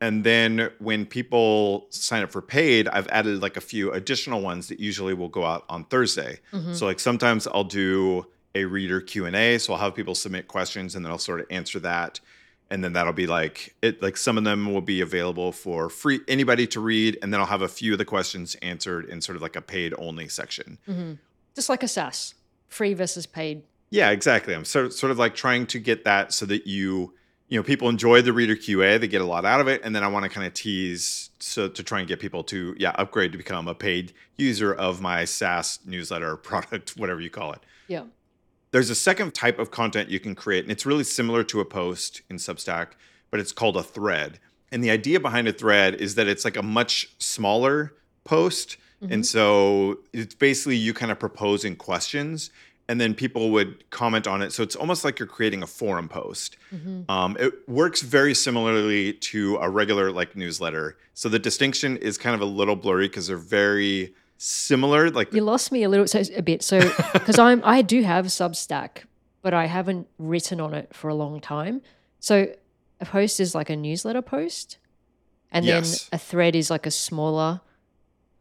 And 0.00 0.22
then 0.22 0.70
when 0.78 1.04
people 1.04 1.88
sign 1.90 2.22
up 2.22 2.30
for 2.30 2.40
paid, 2.40 2.86
I've 2.88 3.08
added 3.08 3.42
like 3.42 3.56
a 3.56 3.60
few 3.60 3.92
additional 3.92 4.40
ones 4.40 4.68
that 4.68 4.78
usually 4.78 5.12
will 5.12 5.28
go 5.28 5.44
out 5.44 5.64
on 5.68 5.84
Thursday. 5.84 6.38
Mm-hmm. 6.52 6.74
So 6.74 6.86
like 6.86 7.00
sometimes 7.00 7.48
I'll 7.48 7.64
do 7.64 8.26
a 8.54 8.64
reader 8.64 9.00
Q&A, 9.00 9.58
so 9.58 9.72
I'll 9.72 9.80
have 9.80 9.94
people 9.96 10.14
submit 10.14 10.46
questions 10.46 10.94
and 10.94 11.04
then 11.04 11.10
I'll 11.10 11.18
sort 11.18 11.40
of 11.40 11.46
answer 11.50 11.80
that. 11.80 12.20
And 12.70 12.84
then 12.84 12.92
that'll 12.92 13.12
be 13.12 13.26
like 13.26 13.74
it 13.82 14.00
like 14.02 14.16
some 14.16 14.38
of 14.38 14.44
them 14.44 14.72
will 14.72 14.82
be 14.82 15.00
available 15.00 15.52
for 15.52 15.88
free 15.88 16.20
anybody 16.28 16.66
to 16.68 16.80
read 16.80 17.18
and 17.22 17.32
then 17.32 17.40
I'll 17.40 17.46
have 17.46 17.62
a 17.62 17.68
few 17.68 17.92
of 17.92 17.98
the 17.98 18.04
questions 18.04 18.56
answered 18.56 19.06
in 19.06 19.22
sort 19.22 19.36
of 19.36 19.42
like 19.42 19.56
a 19.56 19.62
paid 19.62 19.94
only 19.98 20.28
section. 20.28 20.78
Mm-hmm. 20.86 21.14
Just 21.54 21.70
like 21.70 21.82
a 21.82 21.88
SaaS, 21.88 22.34
free 22.68 22.92
versus 22.94 23.26
paid. 23.26 23.62
Yeah, 23.90 24.10
exactly. 24.10 24.54
I'm 24.54 24.64
sort 24.64 24.86
of, 24.86 24.92
sort 24.92 25.10
of 25.10 25.18
like 25.18 25.34
trying 25.34 25.66
to 25.68 25.78
get 25.78 26.04
that 26.04 26.32
so 26.32 26.46
that 26.46 26.66
you, 26.66 27.14
you 27.48 27.58
know, 27.58 27.62
people 27.62 27.88
enjoy 27.88 28.20
the 28.22 28.32
reader 28.32 28.54
QA, 28.54 29.00
they 29.00 29.08
get 29.08 29.20
a 29.20 29.24
lot 29.24 29.44
out 29.44 29.60
of 29.60 29.68
it, 29.68 29.80
and 29.82 29.96
then 29.96 30.04
I 30.04 30.08
want 30.08 30.24
to 30.24 30.28
kind 30.28 30.46
of 30.46 30.54
tease 30.54 31.30
so 31.40 31.68
to 31.68 31.82
try 31.82 32.00
and 32.00 32.08
get 32.08 32.20
people 32.20 32.42
to 32.44 32.74
yeah 32.78 32.90
upgrade 32.96 33.32
to 33.32 33.38
become 33.38 33.68
a 33.68 33.74
paid 33.74 34.12
user 34.36 34.74
of 34.74 35.00
my 35.00 35.24
SaaS 35.24 35.78
newsletter 35.86 36.36
product, 36.48 36.96
whatever 36.96 37.20
you 37.20 37.30
call 37.30 37.52
it. 37.52 37.60
Yeah. 37.86 38.04
There's 38.70 38.90
a 38.90 38.94
second 38.94 39.34
type 39.34 39.58
of 39.58 39.70
content 39.70 40.10
you 40.10 40.20
can 40.20 40.34
create, 40.34 40.64
and 40.64 40.70
it's 40.70 40.84
really 40.84 41.04
similar 41.04 41.42
to 41.44 41.60
a 41.60 41.64
post 41.64 42.20
in 42.28 42.36
Substack, 42.36 42.88
but 43.30 43.40
it's 43.40 43.52
called 43.52 43.76
a 43.76 43.82
thread. 43.82 44.38
And 44.70 44.84
the 44.84 44.90
idea 44.90 45.18
behind 45.20 45.48
a 45.48 45.52
thread 45.52 45.94
is 45.94 46.14
that 46.16 46.28
it's 46.28 46.44
like 46.44 46.56
a 46.56 46.62
much 46.62 47.08
smaller 47.18 47.94
post. 48.24 48.76
And 49.00 49.10
mm-hmm. 49.10 49.22
so 49.22 50.00
it's 50.12 50.34
basically 50.34 50.76
you 50.76 50.92
kind 50.92 51.10
of 51.10 51.18
proposing 51.18 51.76
questions, 51.76 52.50
and 52.88 53.00
then 53.00 53.14
people 53.14 53.50
would 53.50 53.88
comment 53.90 54.26
on 54.26 54.40
it. 54.42 54.52
So 54.52 54.62
it's 54.62 54.74
almost 54.74 55.04
like 55.04 55.18
you're 55.18 55.28
creating 55.28 55.62
a 55.62 55.66
forum 55.66 56.08
post. 56.08 56.56
Um, 57.08 57.36
it 57.38 57.52
works 57.68 58.00
very 58.02 58.34
similarly 58.34 59.12
to 59.12 59.56
a 59.56 59.68
regular 59.68 60.10
like 60.10 60.34
newsletter. 60.36 60.96
So 61.14 61.28
the 61.28 61.38
distinction 61.38 61.96
is 61.98 62.16
kind 62.18 62.34
of 62.34 62.40
a 62.40 62.46
little 62.46 62.76
blurry 62.76 63.08
because 63.08 63.26
they're 63.26 63.36
very 63.36 64.14
similar. 64.38 65.10
Like 65.10 65.32
You 65.34 65.42
lost 65.42 65.70
me 65.72 65.82
a 65.82 65.88
little 65.88 66.06
so 66.06 66.22
a 66.36 66.42
bit. 66.42 66.62
So 66.62 66.80
because 67.12 67.38
I'm 67.38 67.60
I 67.64 67.82
do 67.82 68.02
have 68.02 68.26
Substack, 68.26 69.04
but 69.42 69.52
I 69.52 69.66
haven't 69.66 70.08
written 70.18 70.60
on 70.60 70.72
it 70.74 70.94
for 70.94 71.08
a 71.08 71.14
long 71.14 71.40
time. 71.40 71.82
So 72.20 72.52
a 73.00 73.04
post 73.04 73.38
is 73.38 73.54
like 73.54 73.70
a 73.70 73.76
newsletter 73.76 74.22
post, 74.22 74.78
and 75.52 75.64
Yes. 75.64 76.08
then 76.08 76.16
a 76.16 76.18
thread 76.18 76.56
is 76.56 76.70
like 76.70 76.86
a 76.86 76.90
smaller 76.90 77.60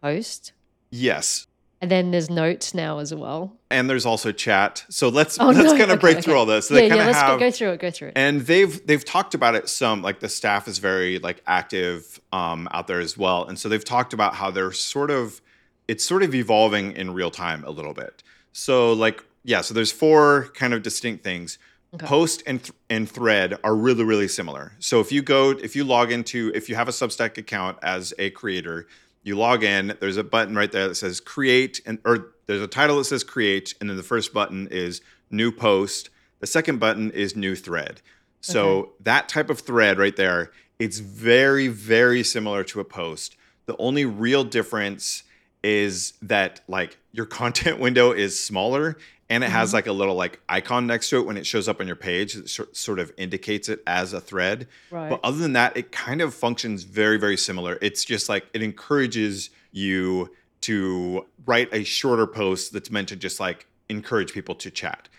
post, 0.01 0.53
yes, 0.89 1.47
and 1.81 1.91
then 1.91 2.12
there's 2.12 2.29
notes 2.29 2.74
now 2.74 3.00
as 3.00 3.13
well. 3.13 3.53
and 3.69 3.89
there's 3.89 4.06
also 4.06 4.31
chat. 4.31 4.85
So 4.89 5.09
let's 5.09 5.39
Oh, 5.39 5.47
let's 5.47 5.57
no. 5.71 5.77
kind 5.77 5.81
of 5.83 5.89
Okay, 5.91 6.00
break 6.00 6.13
okay. 6.18 6.21
through 6.24 6.35
all 6.38 6.45
this. 6.45 6.68
So 6.69 6.74
yeah, 6.75 6.79
they 6.81 6.88
yeah. 6.88 6.89
kind 6.95 7.01
of 7.01 7.07
Let's 7.07 7.21
go, 7.21 7.27
have, 7.31 7.39
go 7.39 7.51
through 7.51 7.71
it. 7.71 7.79
Go 7.79 7.91
through 7.91 8.07
it. 8.09 8.13
and 8.15 8.41
they've 8.41 8.85
they've 8.88 9.03
talked 9.06 9.33
about 9.35 9.56
it 9.56 9.69
some. 9.69 10.01
Like 10.01 10.19
the 10.19 10.29
staff 10.29 10.68
is 10.68 10.77
very 10.79 11.19
like 11.19 11.41
active 11.45 12.19
um, 12.33 12.68
out 12.71 12.88
there 12.88 13.00
as 13.00 13.18
well, 13.18 13.45
and 13.45 13.57
so 13.59 13.69
they've 13.69 13.83
talked 13.85 14.13
about 14.13 14.35
how 14.35 14.50
they're 14.51 14.71
sort 14.71 15.12
of 15.12 15.41
it's 15.88 16.03
sort 16.06 16.24
of 16.24 16.33
evolving 16.35 16.91
in 16.94 17.13
real 17.13 17.31
time 17.31 17.63
a 17.63 17.69
little 17.69 17.94
bit. 17.94 18.23
So 18.53 18.94
like 18.94 19.23
yeah, 19.44 19.62
so 19.62 19.73
there's 19.73 19.91
four 19.91 20.50
kind 20.56 20.73
of 20.73 20.81
distinct 20.83 21.23
things. 21.23 21.57
Post 22.00 22.44
and 22.45 22.62
th- 22.62 22.73
and 22.89 23.09
thread 23.09 23.57
are 23.63 23.73
really 23.75 24.03
really 24.03 24.27
similar. 24.27 24.73
So 24.80 25.00
if 25.00 25.12
you 25.12 25.21
go 25.21 25.51
if 25.51 25.75
you 25.75 25.83
log 25.83 26.12
into 26.12 26.51
if 26.53 26.68
you 26.69 26.75
have 26.75 26.88
a 26.88 26.91
Substack 26.91 27.38
account 27.38 27.77
as 27.81 28.13
a 28.19 28.30
creator, 28.31 28.87
you 29.27 29.37
log 29.37 29.63
in, 29.63 29.95
there's 29.99 30.17
a 30.17 30.23
button 30.23 30.55
right 30.55 30.71
there 30.71 30.87
that 30.87 30.95
says 30.95 31.19
create 31.19 31.81
and 31.85 31.99
or 32.05 32.29
there's 32.45 32.61
a 32.61 32.67
title 32.67 32.97
that 32.97 33.03
says 33.03 33.23
create 33.23 33.75
and 33.79 33.89
then 33.89 33.97
the 33.97 34.03
first 34.03 34.33
button 34.33 34.67
is 34.71 35.01
new 35.29 35.51
post. 35.51 36.09
The 36.39 36.47
second 36.47 36.79
button 36.79 37.11
is 37.11 37.35
new 37.35 37.55
thread. 37.55 38.01
So 38.39 38.93
that 39.01 39.27
type 39.27 39.49
of 39.49 39.59
thread 39.59 39.97
right 39.97 40.15
there, 40.15 40.51
it's 40.79 40.99
very 40.99 41.67
very 41.67 42.23
similar 42.23 42.63
to 42.65 42.79
a 42.79 42.85
post. 42.85 43.35
The 43.65 43.75
only 43.77 44.05
real 44.05 44.45
difference 44.45 45.23
is 45.61 46.13
that 46.21 46.61
like 46.69 46.97
your 47.11 47.25
content 47.41 47.79
window 47.79 48.13
is 48.13 48.41
smaller 48.41 48.97
and 49.29 49.43
it 49.43 49.49
has 49.49 49.69
mm-hmm. 49.69 49.75
like 49.75 49.87
a 49.87 49.91
little 49.91 50.15
like 50.15 50.39
icon 50.47 50.87
next 50.87 51.09
to 51.09 51.17
it 51.17 51.25
when 51.25 51.37
it 51.37 51.45
shows 51.45 51.67
up 51.67 51.81
on 51.81 51.87
your 51.87 51.95
page 51.95 52.33
that 52.33 52.49
sor- 52.49 52.69
sort 52.71 52.99
of 52.99 53.11
indicates 53.17 53.67
it 53.69 53.81
as 53.85 54.13
a 54.13 54.21
thread. 54.21 54.67
Right. 54.89 55.09
But 55.09 55.19
other 55.23 55.37
than 55.37 55.53
that, 55.53 55.75
it 55.75 55.91
kind 55.91 56.21
of 56.21 56.33
functions 56.33 56.83
very 56.83 57.17
very 57.17 57.37
similar. 57.37 57.77
It's 57.81 58.05
just 58.05 58.29
like 58.29 58.45
it 58.53 58.61
encourages 58.63 59.49
you 59.71 60.31
to 60.61 61.25
write 61.45 61.69
a 61.73 61.83
shorter 61.83 62.27
post 62.27 62.73
that's 62.73 62.89
meant 62.89 63.09
to 63.09 63.15
just 63.15 63.39
like 63.39 63.67
encourage 63.89 64.33
people 64.33 64.55
to 64.55 64.71
chat. 64.71 65.09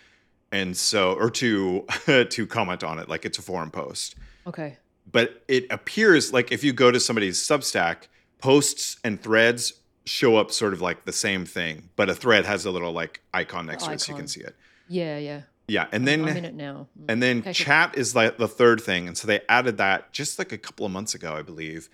And 0.51 0.75
so 0.75 1.13
or 1.13 1.29
to 1.31 1.85
to 2.29 2.47
comment 2.47 2.83
on 2.83 2.97
it 2.99 3.07
like 3.07 3.25
it's 3.25 3.37
a 3.37 3.41
forum 3.41 3.69
post 3.69 4.15
Okay. 4.47 4.77
but 5.11 5.43
it 5.47 5.67
appears 5.69 6.33
like 6.33 6.51
if 6.51 6.63
you 6.63 6.73
go 6.73 6.89
to 6.89 6.99
somebody's 6.99 7.39
Substack, 7.39 8.07
posts 8.39 8.97
and 9.03 9.21
threads 9.21 9.73
show 10.09 10.37
up 10.37 10.51
sort 10.51 10.73
of 10.73 10.81
like 10.81 11.05
the 11.05 11.13
same 11.13 11.45
thing, 11.45 11.89
but 11.95 12.09
a 12.09 12.15
thread 12.15 12.45
has 12.45 12.65
a 12.65 12.71
little 12.71 12.91
like 12.91 13.21
icon 13.33 13.65
next 13.67 13.85
to 13.85 13.91
it 13.91 14.01
so 14.01 14.11
you 14.11 14.17
can 14.17 14.27
see 14.27 14.41
it. 14.41 14.55
Yeah, 14.87 15.17
yeah. 15.17 15.41
Yeah, 15.67 15.85
and 15.91 16.07
then 16.07 16.27
I'm 16.27 16.35
in 16.35 16.45
it 16.45 16.55
now. 16.55 16.87
Mm. 16.99 17.05
and 17.09 17.21
then 17.23 17.37
Okay, 17.39 17.43
cool. 17.49 17.53
chat 17.53 17.95
is 17.95 18.15
like 18.15 18.37
the 18.39 18.47
third 18.47 18.81
thing, 18.81 19.07
and 19.07 19.15
so 19.15 19.27
they 19.27 19.41
added 19.47 19.77
that 19.77 20.11
just 20.11 20.39
like 20.39 20.51
a 20.51 20.57
couple 20.57 20.83
of 20.85 20.91
months 20.91 21.13
ago, 21.13 21.33
I 21.35 21.43
believe. 21.43 21.89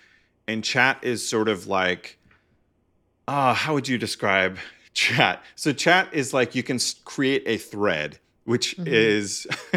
And 0.48 0.63
chat 0.63 1.00
is 1.03 1.27
sort 1.27 1.50
of 1.50 1.67
like, 1.67 2.17
uh, 3.27 3.53
how 3.53 3.74
would 3.74 3.88
you 3.88 3.98
describe 3.98 4.57
chat? 4.93 5.43
So 5.55 5.74
chat 5.74 6.07
is 6.13 6.34
like 6.34 6.55
you 6.55 6.63
can 6.63 6.79
create 7.03 7.43
a 7.45 7.57
thread, 7.57 8.19
which 8.45 8.77
Mm-hmm. 8.77 8.88
is 8.93 9.45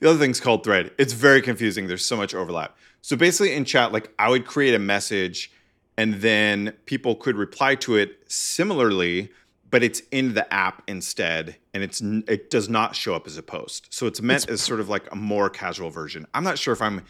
the 0.00 0.08
other 0.08 0.18
thing's 0.18 0.40
called 0.40 0.64
thread. 0.64 0.90
It's 0.98 1.12
very 1.12 1.42
confusing. 1.42 1.88
There's 1.88 2.04
so 2.04 2.16
much 2.16 2.34
overlap. 2.34 2.76
So 3.02 3.16
basically, 3.16 3.52
in 3.54 3.64
chat, 3.66 3.92
like 3.92 4.10
I 4.18 4.30
would 4.30 4.46
create 4.46 4.74
a 4.74 4.78
message, 4.78 5.50
and 5.96 6.14
then 6.14 6.74
people 6.86 7.14
could 7.14 7.36
reply 7.36 7.74
to 7.76 7.96
it 7.96 8.22
similarly, 8.26 9.30
but 9.70 9.82
it's 9.82 10.00
in 10.10 10.34
the 10.34 10.52
app 10.52 10.82
instead, 10.86 11.56
and 11.72 11.82
it's 11.82 12.00
it 12.00 12.50
does 12.50 12.68
not 12.68 12.94
show 12.94 13.14
up 13.14 13.26
as 13.26 13.36
a 13.36 13.42
post. 13.42 13.92
So 13.92 14.06
it's 14.06 14.20
meant 14.20 14.48
as 14.48 14.60
sort 14.60 14.80
of 14.80 14.88
like 14.88 15.10
a 15.12 15.16
more 15.16 15.48
casual 15.50 15.90
version. 15.90 16.26
I'm 16.34 16.44
not 16.44 16.58
sure 16.58 16.72
if 16.72 16.82
I'm 16.82 17.02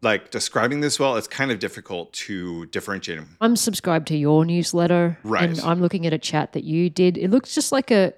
like 0.00 0.30
describing 0.30 0.80
this 0.80 1.00
well, 1.00 1.16
it's 1.16 1.26
kind 1.26 1.50
of 1.50 1.58
difficult 1.58 2.12
to 2.12 2.66
differentiate 2.66 3.18
them. 3.18 3.36
I'm 3.40 3.56
subscribed 3.56 4.06
to 4.08 4.16
your 4.16 4.44
newsletter, 4.44 5.18
Right. 5.24 5.48
And 5.48 5.60
I'm 5.60 5.80
looking 5.80 6.06
at 6.06 6.12
a 6.12 6.18
chat 6.18 6.52
that 6.52 6.64
you 6.64 6.88
did. 6.90 7.18
It 7.18 7.30
looks 7.30 7.54
just 7.54 7.72
like 7.72 7.90
a. 7.90 8.12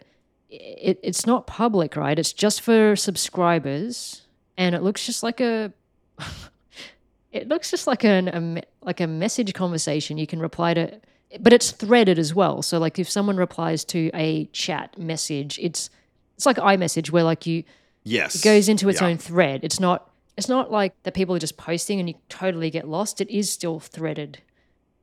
It, 0.50 0.98
it's 1.02 1.26
not 1.26 1.46
public, 1.46 1.94
right? 1.96 2.18
It's 2.18 2.32
just 2.32 2.60
for 2.60 2.96
subscribers, 2.96 4.22
and 4.56 4.74
it 4.74 4.82
looks 4.82 5.06
just 5.06 5.22
like 5.22 5.40
a. 5.40 5.72
it 7.32 7.48
looks 7.48 7.70
just 7.70 7.86
like 7.86 8.04
an 8.04 8.28
a, 8.28 8.40
me- 8.40 8.62
like 8.82 9.00
a 9.00 9.06
message 9.06 9.52
conversation. 9.54 10.18
You 10.18 10.26
can 10.26 10.40
reply 10.40 10.74
to, 10.74 11.00
but 11.38 11.52
it's 11.52 11.70
threaded 11.70 12.18
as 12.18 12.34
well. 12.34 12.62
So 12.62 12.78
like 12.78 12.98
if 12.98 13.08
someone 13.10 13.36
replies 13.36 13.84
to 13.86 14.10
a 14.14 14.46
chat 14.46 14.98
message, 14.98 15.58
it's 15.60 15.90
it's 16.36 16.46
like 16.46 16.56
iMessage 16.56 17.10
where 17.10 17.24
like 17.24 17.46
you 17.46 17.64
Yes. 18.02 18.34
it 18.36 18.42
goes 18.42 18.68
into 18.68 18.88
its 18.88 19.00
Yeah. 19.00 19.08
own 19.08 19.18
thread. 19.18 19.60
It's 19.64 19.78
not 19.80 20.10
it's 20.36 20.48
not 20.48 20.72
like 20.72 20.94
the 21.02 21.12
people 21.12 21.34
are 21.34 21.38
just 21.40 21.56
posting 21.58 22.00
and 22.00 22.08
you 22.08 22.14
totally 22.30 22.70
get 22.70 22.88
lost. 22.88 23.20
It 23.20 23.28
is 23.28 23.52
still 23.52 23.78
threaded. 23.80 24.38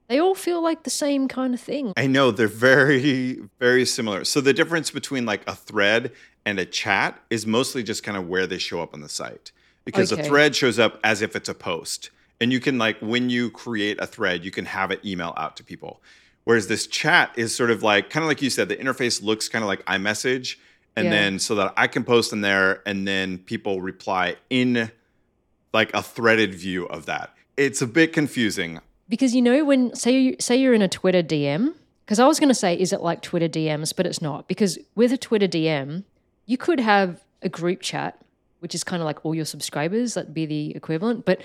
They 0.07 0.19
all 0.19 0.36
feel 0.36 0.63
like 0.63 0.84
the 0.84 0.89
same 0.89 1.27
kind 1.27 1.53
of 1.53 1.60
thing. 1.60 1.91
I 1.98 2.07
know 2.07 2.31
they're 2.31 2.48
very, 2.48 3.41
very 3.60 3.86
similar. 3.86 4.24
So 4.24 4.39
the 4.39 4.53
difference 4.53 4.89
between 4.89 5.25
like 5.25 5.41
a 5.46 5.53
thread 5.53 6.13
and 6.46 6.57
a 6.60 6.65
chat 6.65 7.19
is 7.29 7.46
mostly 7.46 7.84
just 7.84 8.03
kind 8.03 8.17
of 8.17 8.27
where 8.27 8.48
they 8.48 8.57
show 8.57 8.81
up 8.81 8.93
on 8.93 9.01
the 9.01 9.10
site. 9.10 9.51
Because 9.84 10.12
a 10.13 10.24
thread 10.24 10.55
shows 10.55 10.79
up 10.79 10.98
as 11.03 11.22
if 11.22 11.36
it's 11.36 11.50
a 11.50 11.53
post. 11.53 12.10
And 12.39 12.51
you 12.53 12.60
can 12.60 12.77
like 12.77 12.98
when 13.01 13.29
you 13.29 13.50
create 13.50 14.00
a 14.00 14.06
thread, 14.08 14.46
you 14.46 14.51
can 14.51 14.65
have 14.65 14.91
it 14.91 15.03
email 15.06 15.34
out 15.38 15.58
to 15.58 15.63
people. 15.63 16.01
Whereas 16.44 16.67
this 16.67 16.88
chat 16.88 17.32
is 17.36 17.53
sort 17.56 17.72
of 17.72 17.84
like 17.84 18.10
kind 18.10 18.24
of 18.24 18.27
like 18.27 18.41
you 18.41 18.50
said, 18.50 18.70
the 18.70 18.75
interface 18.75 19.22
looks 19.22 19.50
kind 19.50 19.63
of 19.63 19.67
like 19.67 19.84
iMessage. 19.86 20.58
And 20.96 21.06
Yeah. 21.06 21.12
then 21.12 21.39
so 21.39 21.56
that 21.56 21.74
I 21.77 21.88
can 21.88 22.03
post 22.03 22.34
in 22.34 22.41
there 22.41 22.82
and 22.86 23.08
then 23.08 23.38
people 23.39 23.82
reply 23.82 24.36
in 24.50 24.91
like 25.74 25.94
a 25.94 26.01
threaded 26.01 26.56
view 26.56 26.86
of 26.86 27.06
that. 27.06 27.34
It's 27.56 27.82
a 27.82 27.88
bit 27.88 28.13
confusing. 28.13 28.79
Because 29.10 29.36
you 29.36 29.41
know 29.41 29.63
when 29.63 29.94
say 29.96 30.20
you, 30.20 30.36
say 30.39 30.56
you're 30.58 30.74
in 30.74 30.82
a 30.82 30.88
Twitter 30.88 31.22
DM, 31.24 31.74
because 32.06 32.20
I 32.20 32.27
was 32.27 32.39
going 32.39 32.50
to 32.50 32.56
say 32.56 32.74
is 32.75 32.94
it 32.94 33.01
like 33.01 33.22
Twitter 33.22 33.48
DMs, 33.50 33.96
but 33.96 34.06
it's 34.06 34.22
not. 34.22 34.48
Because 34.48 34.79
with 34.96 35.12
a 35.12 35.17
Twitter 35.17 35.48
DM, 35.48 36.03
you 36.46 36.58
could 36.58 36.79
have 36.79 37.22
a 37.41 37.50
group 37.50 37.82
chat, 37.82 38.20
which 38.60 38.74
is 38.74 38.84
kind 38.84 39.01
of 39.01 39.06
like 39.06 39.24
all 39.25 39.36
your 39.36 39.46
subscribers, 39.46 40.15
that'd 40.15 40.34
be 40.34 40.46
the 40.46 40.75
equivalent, 40.75 41.25
but 41.25 41.41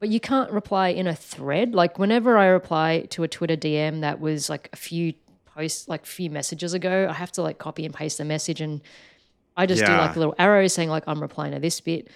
but 0.00 0.08
you 0.08 0.18
can't 0.18 0.50
reply 0.50 0.88
in 0.88 1.06
a 1.06 1.14
thread. 1.14 1.74
Like 1.74 1.98
whenever 1.98 2.36
I 2.36 2.46
reply 2.46 3.06
to 3.10 3.22
a 3.22 3.28
Twitter 3.28 3.56
DM 3.56 4.00
that 4.00 4.18
was 4.18 4.48
like 4.48 4.70
a 4.72 4.76
few 4.76 5.12
posts, 5.44 5.88
like 5.88 6.02
a 6.02 6.06
few 6.06 6.30
messages 6.30 6.74
ago, 6.74 7.06
I 7.08 7.12
have 7.12 7.30
to 7.32 7.42
like 7.42 7.58
copy 7.58 7.84
and 7.84 7.94
paste 7.94 8.18
the 8.18 8.24
message 8.24 8.60
and 8.60 8.80
I 9.56 9.66
just 9.66 9.84
do 9.84 9.92
like 9.92 10.16
a 10.16 10.18
little 10.18 10.34
arrow 10.38 10.66
saying 10.68 10.88
like 10.88 11.04
I'm 11.06 11.20
replying 11.20 11.52
to 11.52 11.60
this 11.60 11.80
bit. 11.80 12.08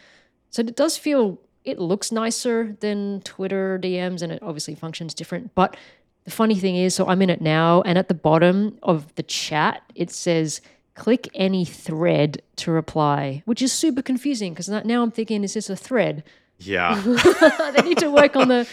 So 0.51 0.63
it 0.63 0.75
does 0.77 0.97
feel 0.97 1.39
it 1.65 1.79
looks 1.79 2.11
nicer 2.11 2.77
than 2.81 3.21
Twitter 3.21 3.79
DMs 3.83 4.23
and 4.23 4.33
it 4.33 4.43
obviously 4.43 4.75
functions 4.75 5.13
different. 5.13 5.55
But 5.55 5.77
the 6.25 6.31
funny 6.31 6.55
thing 6.55 6.77
is, 6.77 6.95
so 6.95 7.07
I'm 7.07 7.21
in 7.21 7.29
it 7.29 7.43
now, 7.43 7.83
and 7.83 7.99
at 7.99 8.09
the 8.09 8.15
bottom 8.15 8.79
of 8.83 9.15
the 9.17 9.23
chat, 9.23 9.83
it 9.95 10.11
says 10.11 10.63
click 10.95 11.29
any 11.35 11.67
thread 11.67 12.41
to 12.57 12.71
reply, 12.71 13.43
which 13.45 13.61
is 13.61 13.73
super 13.73 14.01
confusing 14.01 14.55
because 14.55 14.69
now 14.69 15.03
I'm 15.03 15.11
thinking, 15.11 15.45
is 15.45 15.55
this 15.55 15.69
a 15.69 15.77
thread? 15.77 16.25
Yeah. 16.59 17.01
they 17.77 17.83
need 17.83 17.99
to 17.99 18.11
work 18.11 18.37
on 18.37 18.49
the 18.49 18.69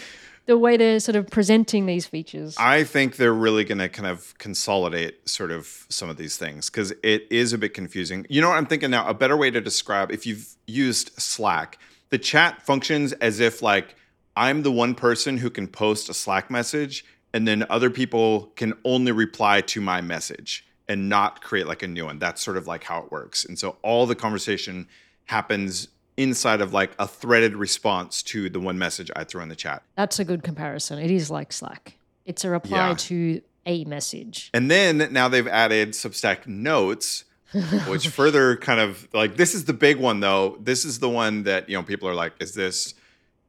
the 0.46 0.58
way 0.58 0.76
they're 0.76 0.98
sort 0.98 1.14
of 1.14 1.28
presenting 1.28 1.86
these 1.86 2.06
features. 2.06 2.56
I 2.58 2.82
think 2.84 3.16
they're 3.16 3.32
really 3.32 3.64
going 3.64 3.78
to 3.78 3.88
kind 3.88 4.08
of 4.08 4.36
consolidate 4.38 5.28
sort 5.28 5.52
of 5.52 5.86
some 5.88 6.08
of 6.08 6.16
these 6.16 6.36
things 6.36 6.68
because 6.68 6.92
it 7.02 7.28
is 7.30 7.52
a 7.52 7.58
bit 7.58 7.74
confusing. 7.74 8.26
You 8.28 8.40
know 8.40 8.48
what 8.48 8.56
I'm 8.56 8.66
thinking 8.66 8.90
now? 8.90 9.06
A 9.08 9.14
better 9.14 9.36
way 9.36 9.50
to 9.50 9.60
describe 9.60 10.10
if 10.10 10.26
you've 10.26 10.56
used 10.66 11.12
Slack, 11.20 11.78
the 12.10 12.18
chat 12.18 12.62
functions 12.62 13.12
as 13.14 13.38
if 13.38 13.62
like 13.62 13.94
I'm 14.36 14.62
the 14.62 14.72
one 14.72 14.94
person 14.94 15.36
who 15.36 15.50
can 15.50 15.68
post 15.68 16.08
a 16.08 16.14
Slack 16.14 16.50
message 16.50 17.04
and 17.32 17.46
then 17.46 17.64
other 17.70 17.90
people 17.90 18.52
can 18.56 18.74
only 18.84 19.12
reply 19.12 19.60
to 19.62 19.80
my 19.80 20.00
message 20.00 20.66
and 20.88 21.08
not 21.08 21.42
create 21.42 21.66
like 21.66 21.82
a 21.82 21.88
new 21.88 22.04
one. 22.06 22.18
That's 22.18 22.42
sort 22.42 22.56
of 22.56 22.66
like 22.66 22.84
how 22.84 23.02
it 23.02 23.12
works. 23.12 23.44
And 23.44 23.58
so 23.58 23.76
all 23.82 24.06
the 24.06 24.14
conversation 24.14 24.88
happens 25.26 25.88
inside 26.16 26.60
of 26.60 26.72
like 26.72 26.92
a 26.98 27.06
threaded 27.08 27.54
response 27.56 28.22
to 28.22 28.48
the 28.50 28.60
one 28.60 28.78
message 28.78 29.10
I 29.16 29.24
threw 29.24 29.42
in 29.42 29.48
the 29.48 29.56
chat. 29.56 29.82
That's 29.96 30.18
a 30.18 30.24
good 30.24 30.42
comparison. 30.42 30.98
It 30.98 31.10
is 31.10 31.30
like 31.30 31.52
Slack. 31.52 31.96
It's 32.26 32.44
a 32.44 32.50
reply 32.50 32.88
Yeah. 32.90 32.94
to 32.94 33.40
a 33.66 33.84
message. 33.84 34.50
And 34.52 34.70
then 34.70 35.08
now 35.12 35.28
they've 35.28 35.46
added 35.48 35.90
Substack 35.92 36.46
Notes, 36.46 37.24
which 37.86 38.08
further 38.08 38.56
kind 38.56 38.80
of 38.80 39.08
like 39.12 39.36
this 39.36 39.54
is 39.54 39.64
the 39.64 39.72
big 39.72 39.98
one 39.98 40.20
though. 40.20 40.56
This 40.60 40.84
is 40.84 40.98
the 40.98 41.08
one 41.08 41.44
that 41.44 41.68
you 41.68 41.76
know 41.76 41.82
people 41.82 42.08
are 42.08 42.14
like, 42.14 42.32
is 42.40 42.54
this 42.54 42.94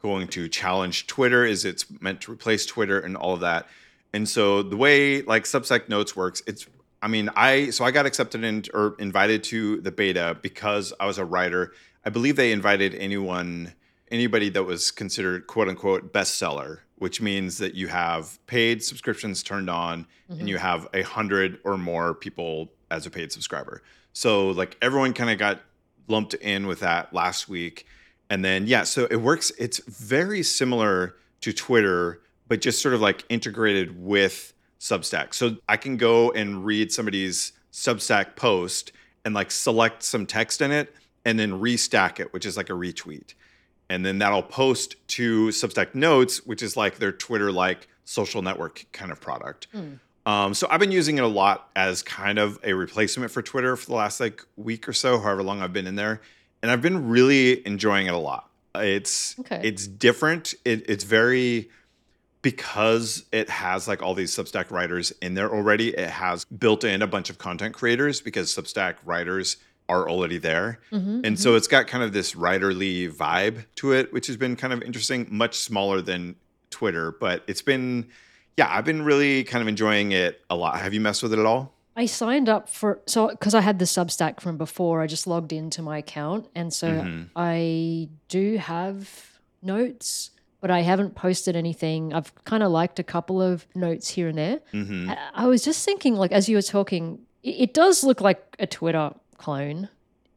going 0.02 0.28
to 0.30 0.48
challenge 0.50 1.08
Twitter? 1.08 1.46
Is 1.46 1.66
it 1.66 1.86
meant 2.02 2.22
to 2.22 2.32
replace 2.32 2.66
Twitter 2.66 3.00
and 3.00 3.16
all 3.16 3.34
of 3.34 3.40
that? 3.42 3.68
And 4.14 4.28
so 4.28 4.62
the 4.62 4.78
way 4.78 5.22
like 5.24 5.44
Substack 5.46 5.90
Notes 5.90 6.16
works, 6.16 6.44
it's 6.48 6.68
I 7.02 7.08
mean 7.08 7.30
I 7.36 7.70
so 7.72 7.84
I 7.86 7.92
got 7.92 8.06
accepted 8.06 8.44
in 8.44 8.64
or 8.74 8.96
invited 9.00 9.44
to 9.46 9.82
the 9.82 9.92
beta 9.92 10.38
because 10.42 10.94
I 11.00 11.06
was 11.08 11.18
a 11.18 11.26
writer. 11.26 11.74
I 12.06 12.10
believe 12.10 12.36
they 12.36 12.52
invited 12.52 12.96
anyone 12.96 13.74
anybody 14.12 14.50
that 14.50 14.64
was 14.64 14.92
considered 14.92 15.48
quote 15.48 15.68
unquote 15.68 16.14
bestseller, 16.14 16.80
which 16.98 17.20
means 17.20 17.58
that 17.58 17.74
you 17.74 17.88
have 17.88 18.40
paid 18.48 18.84
subscriptions 18.84 19.42
turned 19.42 19.70
on 19.70 20.06
and 20.30 20.38
mm-hmm. 20.38 20.48
you 20.48 20.58
have 20.58 20.88
a 20.94 21.02
hundred 21.02 21.60
or 21.64 21.78
more 21.78 22.14
people 22.14 22.72
as 22.92 23.06
a 23.06 23.10
paid 23.10 23.32
subscriber. 23.32 23.82
So 24.14 24.52
like 24.52 24.78
everyone 24.82 25.14
kind 25.14 25.32
of 25.32 25.40
got 25.40 25.62
lumped 26.08 26.36
in 26.36 26.68
with 26.68 26.82
that 26.82 27.14
last 27.14 27.50
week. 27.50 27.88
And 28.30 28.46
then 28.46 28.68
yeah, 28.68 28.84
so 28.84 29.08
it 29.10 29.18
works. 29.18 29.52
It's 29.58 29.80
very 29.80 30.44
similar 30.44 31.16
to 31.42 31.52
Twitter, 31.52 32.22
but 32.48 32.62
just 32.62 32.82
sort 32.82 32.94
of 32.94 33.02
like 33.02 33.26
integrated 33.30 34.02
with 34.02 34.54
Substack. 34.80 35.34
So 35.34 35.58
I 35.68 35.78
can 35.78 35.98
go 35.98 36.32
and 36.32 36.64
read 36.64 36.92
somebody's 36.92 37.54
Substack 37.72 38.36
post 38.36 38.92
and 39.26 39.34
like 39.34 39.50
select 39.50 40.04
some 40.04 40.26
text 40.26 40.62
in 40.62 40.72
it 40.72 40.94
and 41.26 41.40
then 41.40 41.52
restack 41.54 42.20
it, 42.20 42.34
which 42.34 42.46
is 42.46 42.58
like 42.58 42.70
a 42.70 42.74
retweet. 42.74 43.34
And 43.90 44.06
then 44.06 44.20
that'll 44.20 44.44
post 44.44 44.96
to 45.10 45.48
Substack 45.50 45.94
Notes, 45.94 46.46
which 46.46 46.64
is 46.64 46.76
like 46.76 46.98
their 46.98 47.12
Twitter 47.12 47.52
like 47.52 47.88
social 48.06 48.42
network 48.42 48.86
kind 48.92 49.12
of 49.12 49.22
product. 49.22 49.68
Um, 50.26 50.54
so 50.54 50.68
I've 50.70 50.80
been 50.80 50.92
using 50.92 51.18
it 51.18 51.24
a 51.24 51.28
lot 51.28 51.70
as 51.76 52.02
kind 52.02 52.40
of 52.40 52.58
a 52.64 52.74
replacement 52.74 53.32
for 53.32 53.42
Twitter 53.42 53.76
for 53.76 53.88
the 53.88 53.96
last 53.96 54.20
like 54.20 54.42
week 54.56 54.88
or 54.88 54.94
so, 54.94 55.20
however 55.20 55.44
long 55.44 55.62
I've 55.62 55.74
been 55.74 55.86
in 55.88 55.96
there, 55.96 56.22
and 56.62 56.72
I've 56.72 56.82
been 56.82 57.10
really 57.10 57.66
enjoying 57.68 58.08
it 58.08 58.14
a 58.14 58.18
lot. 58.18 58.50
It's 58.76 59.38
Okay. 59.42 59.60
it's 59.64 59.86
different. 59.86 60.54
It, 60.66 60.90
it's 60.90 61.04
very 61.04 61.70
because 62.42 63.26
it 63.32 63.50
has 63.50 63.88
like 63.88 64.02
all 64.02 64.14
these 64.14 64.32
Substack 64.36 64.72
writers 64.72 65.12
in 65.22 65.34
there 65.34 65.54
already. 65.54 65.90
It 65.90 66.10
has 66.10 66.46
built 66.46 66.84
in 66.84 67.02
a 67.02 67.08
bunch 67.08 67.30
of 67.30 67.38
content 67.38 67.74
creators 67.74 68.20
because 68.22 68.54
Substack 68.54 68.96
writers 69.06 69.58
are 69.94 70.10
already 70.10 70.38
there, 70.40 70.80
and 70.92 71.40
so 71.40 71.56
it's 71.56 71.68
got 71.68 71.88
kind 71.88 72.04
of 72.04 72.14
this 72.14 72.34
writerly 72.34 73.12
vibe 73.12 73.66
to 73.76 73.94
it, 73.94 74.12
which 74.14 74.28
has 74.28 74.38
been 74.38 74.56
kind 74.56 74.74
of 74.74 74.82
interesting. 74.82 75.28
Much 75.30 75.56
smaller 75.58 76.02
than 76.02 76.36
Twitter, 76.70 77.12
but 77.12 77.44
it's 77.48 77.62
been 77.62 78.08
yeah, 78.58 78.68
I've 78.70 78.86
been 78.86 79.04
really 79.04 79.44
kind 79.44 79.62
of 79.62 79.68
enjoying 79.68 80.12
it 80.12 80.42
a 80.50 80.56
lot. 80.56 80.80
Have 80.80 80.94
you 80.94 81.02
messed 81.02 81.24
with 81.24 81.34
it 81.34 81.40
at 81.40 81.46
all? 81.46 81.74
I 81.96 82.06
signed 82.08 82.50
up 82.50 82.70
for 82.70 83.02
so 83.06 83.28
because 83.30 83.54
I 83.54 83.62
had 83.62 83.78
the 83.80 83.86
Substack 83.86 84.40
from 84.42 84.58
before. 84.58 85.02
I 85.02 85.08
just 85.08 85.28
logged 85.28 85.54
into 85.54 85.82
my 85.82 85.98
account, 86.00 86.48
and 86.56 86.74
so 86.74 86.88
Mm-hmm. 86.88 87.24
I 87.36 88.10
do 88.30 88.58
have 88.58 89.40
notes, 89.62 90.32
but 90.62 90.72
I 90.72 90.82
haven't 90.82 91.16
posted 91.16 91.56
anything. 91.56 92.14
I've 92.14 92.34
kind 92.46 92.64
of 92.64 92.72
liked 92.72 93.00
a 93.00 93.04
couple 93.04 93.42
of 93.42 93.68
notes 93.76 94.10
here 94.10 94.28
and 94.28 94.38
there. 94.38 94.60
Mm-hmm. 94.74 95.12
I, 95.34 95.48
was 95.48 95.64
just 95.64 95.86
thinking, 95.86 96.16
like 96.16 96.32
as 96.32 96.50
you 96.50 96.58
were 96.58 96.62
talking, 96.62 97.20
it 97.44 97.74
does 97.74 98.04
look 98.04 98.22
like 98.22 98.42
a 98.60 98.68
Twitter 98.68 99.14
clone 99.44 99.90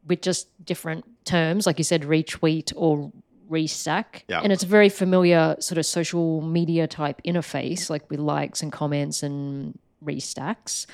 with 0.06 0.20
just 0.22 0.48
different 0.64 1.04
terms, 1.24 1.66
like 1.66 1.78
you 1.78 1.84
said, 1.84 2.02
retweet 2.02 2.72
or 2.76 3.12
restack. 3.50 4.22
Yeah. 4.28 4.40
And 4.42 4.52
it's 4.52 4.62
a 4.62 4.66
very 4.66 4.88
familiar 4.88 5.56
sort 5.60 5.78
of 5.78 5.86
social 5.86 6.40
media 6.42 6.86
type 6.86 7.20
interface, 7.24 7.90
like 7.90 8.08
with 8.10 8.20
likes 8.20 8.62
and 8.62 8.72
comments 8.72 9.22
and 9.22 9.78
restacks. 10.04 10.86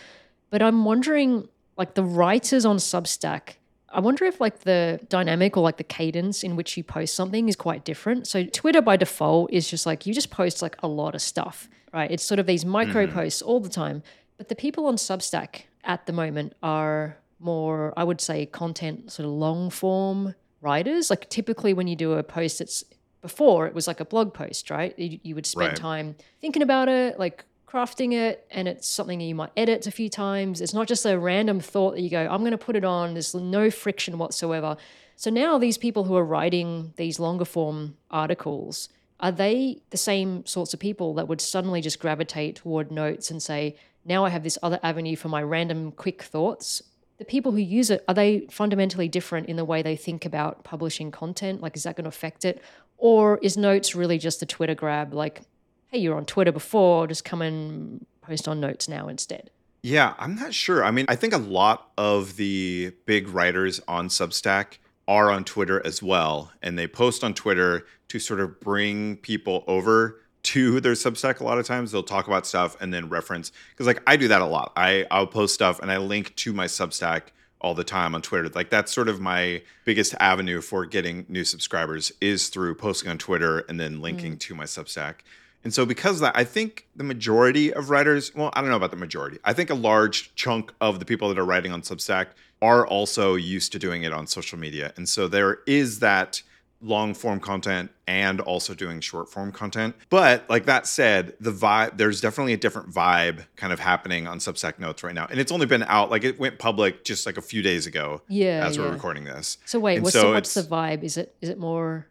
But 0.51 0.63
I'm 0.63 0.85
wondering, 0.85 1.49
like 1.77 1.95
the 1.95 2.05
writers 2.05 2.65
on 2.65 2.77
Substack, 2.77 3.57
I 3.89 4.01
wonder 4.01 4.25
if 4.25 4.41
like 4.41 4.61
the 4.61 5.01
dynamic 5.09 5.57
or 5.57 5.63
like 5.63 5.77
the 5.77 5.85
cadence 5.85 6.43
in 6.43 6.57
which 6.57 6.77
you 6.77 6.85
post 6.85 7.15
something 7.15 7.49
is 7.49 7.57
quite 7.57 7.85
different. 7.85 8.27
So 8.27 8.45
Twitter 8.45 8.83
by 8.83 8.97
default 8.97 9.53
is 9.53 9.69
just 9.69 9.85
like 9.87 10.07
you 10.07 10.15
just 10.15 10.31
post 10.31 10.63
like 10.63 10.77
a 10.83 10.89
lot 10.89 11.15
of 11.15 11.23
stuff, 11.23 11.69
right? 11.93 12.11
It's 12.11 12.23
sort 12.23 12.41
of 12.41 12.47
these 12.47 12.65
micro 12.65 13.07
mm. 13.07 13.13
posts 13.13 13.43
all 13.43 13.61
the 13.61 13.69
time. 13.69 14.03
But 14.39 14.49
the 14.49 14.55
people 14.55 14.87
on 14.87 14.97
Substack 14.97 15.63
at 15.85 16.07
the 16.07 16.13
moment 16.13 16.55
are 16.63 17.17
more, 17.43 17.93
I 17.97 18.05
would 18.05 18.21
say, 18.21 18.47
content 18.47 19.13
sort 19.13 19.27
of 19.27 19.33
long 19.33 19.71
form 19.71 20.35
writers. 20.61 21.11
Like 21.11 21.29
typically 21.29 21.75
when 21.75 21.87
you 21.87 21.97
do 21.97 22.13
a 22.13 22.23
post, 22.23 22.61
it's 22.61 22.85
before 23.21 23.67
it 23.67 23.75
was 23.75 23.87
like 23.87 24.01
a 24.01 24.05
blog 24.05 24.35
post, 24.35 24.71
right? 24.71 24.99
You, 24.99 25.19
you 25.23 25.35
would 25.35 25.47
spend 25.47 25.73
Right. 25.73 25.77
time 25.77 26.17
thinking 26.41 26.63
about 26.63 26.89
it, 26.89 27.19
like 27.19 27.45
crafting 27.69 28.13
it 28.13 28.47
and 28.51 28.69
it's 28.69 28.87
something 28.87 29.21
you 29.21 29.35
might 29.35 29.51
edit 29.57 29.87
a 29.87 29.91
few 29.91 30.09
times. 30.09 30.61
It's 30.61 30.75
not 30.75 30.87
just 30.87 31.07
a 31.07 31.19
random 31.19 31.59
thought 31.61 31.95
that 31.95 32.03
you 32.03 32.11
go, 32.11 32.27
I'm 32.31 32.41
going 32.41 32.51
to 32.53 32.59
put 32.59 32.77
it 32.77 32.85
on. 32.85 33.15
There's 33.15 33.35
no 33.35 33.71
friction 33.71 34.19
whatsoever. 34.19 34.77
So 35.17 35.31
now 35.31 35.57
these 35.59 35.79
people 35.79 36.05
who 36.05 36.17
are 36.17 36.25
writing 36.25 36.93
these 36.97 37.19
longer 37.21 37.45
form 37.45 37.97
articles, 38.11 38.89
are 39.21 39.33
they 39.33 39.83
the 39.91 39.97
same 39.97 40.45
sorts 40.47 40.75
of 40.75 40.81
people 40.81 41.15
that 41.15 41.29
would 41.29 41.41
suddenly 41.41 41.81
just 41.81 42.01
gravitate 42.01 42.57
toward 42.57 42.91
notes 42.91 43.31
and 43.31 43.41
say, 43.43 43.77
now 44.05 44.25
I 44.25 44.31
have 44.31 44.43
this 44.43 44.59
other 44.65 44.81
avenue 44.83 45.15
for 45.15 45.29
my 45.29 45.43
random 45.43 45.93
quick 45.93 46.23
thoughts? 46.23 46.83
The 47.23 47.27
people 47.27 47.53
who 47.53 47.59
use 47.59 47.89
it, 47.89 48.05
are 48.09 48.15
they 48.15 48.49
fundamentally 48.51 49.07
different 49.07 49.49
in 49.49 49.55
the 49.55 49.65
way 49.65 49.81
they 49.81 49.95
think 49.95 50.25
about 50.25 50.65
publishing 50.65 51.13
content? 51.13 51.61
Like, 51.61 51.77
is 51.77 51.85
that 51.85 51.95
going 51.95 52.03
to 52.03 52.09
affect 52.09 52.45
it? 52.45 52.61
Or 52.97 53.39
is 53.43 53.57
notes 53.57 53.95
really 53.95 54.19
just 54.19 54.43
a 54.43 54.47
Twitter 54.47 54.75
grab? 54.75 55.15
Like, 55.15 55.43
hey, 55.87 55.99
you're 56.01 56.17
on 56.17 56.25
Twitter 56.25 56.51
before, 56.51 57.07
just 57.07 57.25
come 57.25 57.41
and 57.41 58.05
post 58.23 58.49
on 58.49 58.59
notes 58.59 58.89
now 58.89 59.07
instead. 59.07 59.51
Yeah, 59.85 60.15
I'm 60.19 60.35
not 60.35 60.53
sure. 60.53 60.85
I 60.85 60.91
mean, 60.91 61.07
I 61.09 61.15
think 61.15 61.33
a 61.33 61.39
lot 61.39 61.93
of 61.97 62.35
the 62.35 62.93
big 63.07 63.29
writers 63.29 63.81
on 63.87 64.09
Substack 64.09 64.79
are 65.07 65.31
on 65.31 65.45
Twitter 65.45 65.81
as 65.87 66.03
well. 66.03 66.51
And 66.61 66.77
they 66.77 66.89
post 66.89 67.23
on 67.23 67.35
Twitter 67.35 67.87
to 68.09 68.19
sort 68.19 68.41
of 68.41 68.59
bring 68.59 69.17
people 69.19 69.63
over 69.69 70.22
to 70.45 70.81
their 70.81 70.93
Substack 70.93 71.41
a 71.41 71.45
lot 71.45 71.59
of 71.59 71.67
times. 71.67 71.93
They'll 71.93 72.03
talk 72.03 72.27
about 72.27 72.47
stuff 72.47 72.77
and 72.81 72.93
then 72.93 73.09
reference 73.09 73.53
because 73.71 73.87
like 73.87 74.03
I 74.07 74.17
do 74.17 74.29
that 74.29 74.43
a 74.43 74.47
lot. 74.47 74.73
I 74.77 75.07
I'll 75.11 75.27
post 75.27 75.55
stuff 75.55 75.81
and 75.81 75.91
I 75.91 75.99
link 75.99 76.35
to 76.37 76.53
my 76.53 76.67
Substack 76.67 77.23
all 77.61 77.75
the 77.75 77.85
time 77.85 78.15
on 78.15 78.23
Twitter. 78.23 78.49
Like 78.49 78.71
that's 78.71 78.93
sort 78.93 79.09
of 79.09 79.21
my 79.21 79.63
biggest 79.85 80.15
avenue 80.19 80.61
for 80.61 80.85
getting 80.85 81.25
new 81.29 81.45
subscribers 81.45 82.13
is 82.21 82.49
through 82.49 82.75
posting 82.75 83.11
on 83.11 83.19
Twitter 83.19 83.61
and 83.61 83.79
then 83.79 84.01
linking 84.01 84.35
mm. 84.35 84.41
to 84.41 84.55
my 84.55 84.65
Substack. 84.65 85.17
And 85.65 85.73
so, 85.73 85.87
because 85.87 86.17
of 86.17 86.21
that, 86.23 86.37
I 86.37 86.45
think 86.45 86.89
the 86.97 87.05
majority 87.05 87.73
of 87.73 87.89
writers, 87.89 88.35
well, 88.35 88.51
I 88.55 88.61
don't 88.61 88.71
know 88.71 88.77
about 88.77 88.91
the 88.91 88.97
majority. 88.97 89.39
I 89.45 89.53
think 89.53 89.71
a 89.71 89.75
large 89.75 90.35
chunk 90.35 90.73
of 90.81 90.99
the 90.99 91.05
people 91.05 91.29
that 91.29 91.39
are 91.39 91.45
writing 91.45 91.73
on 91.73 91.83
Substack 91.83 92.29
are 92.61 92.87
also 92.87 93.37
used 93.37 93.71
to 93.73 93.79
doing 93.79 94.03
it 94.03 94.13
on 94.13 94.27
social 94.27 94.59
media. 94.59 94.93
And 94.97 95.09
so, 95.09 95.29
there 95.29 95.59
is 95.67 96.01
that 96.01 96.43
long 96.83 97.15
form 97.15 97.41
content 97.41 97.91
and 98.07 98.41
also 98.41 98.75
doing 98.75 99.01
short 99.01 99.31
form 99.31 99.53
content. 99.53 99.95
But 100.11 100.49
like 100.51 100.67
that 100.67 100.87
said, 100.87 101.35
the 101.41 101.53
vibe, 101.53 101.97
there's 101.97 102.21
definitely 102.21 102.53
a 102.53 102.57
different 102.57 102.91
vibe 102.91 103.47
kind 103.57 103.73
of 103.73 103.81
happening 103.81 104.27
on 104.27 104.39
Substack 104.39 104.79
Notes 104.79 105.03
right 105.03 105.15
now. 105.15 105.27
And 105.31 105.41
it's 105.41 105.53
only 105.53 105.67
been 105.67 105.85
out, 105.85 106.11
like 106.11 106.25
it 106.25 106.39
went 106.39 106.59
public 106.59 107.05
just 107.05 107.25
like 107.25 107.37
a 107.37 107.43
few 107.43 107.63
days 107.63 107.87
ago. 107.87 108.23
Yeah. 108.29 108.67
As 108.67 108.77
yeah. 108.77 108.85
we're 108.85 108.93
recording 108.93 109.25
this. 109.25 109.59
So, 109.65 109.79
wait, 109.79 110.03
what's, 110.03 110.13
so 110.13 110.29
the, 110.29 110.33
what's 110.33 110.55
the 110.55 110.63
vibe? 110.63 111.03
Is 111.03 111.17
it 111.17 111.35
is 111.41 111.49
it 111.49 111.59
more 111.59 112.07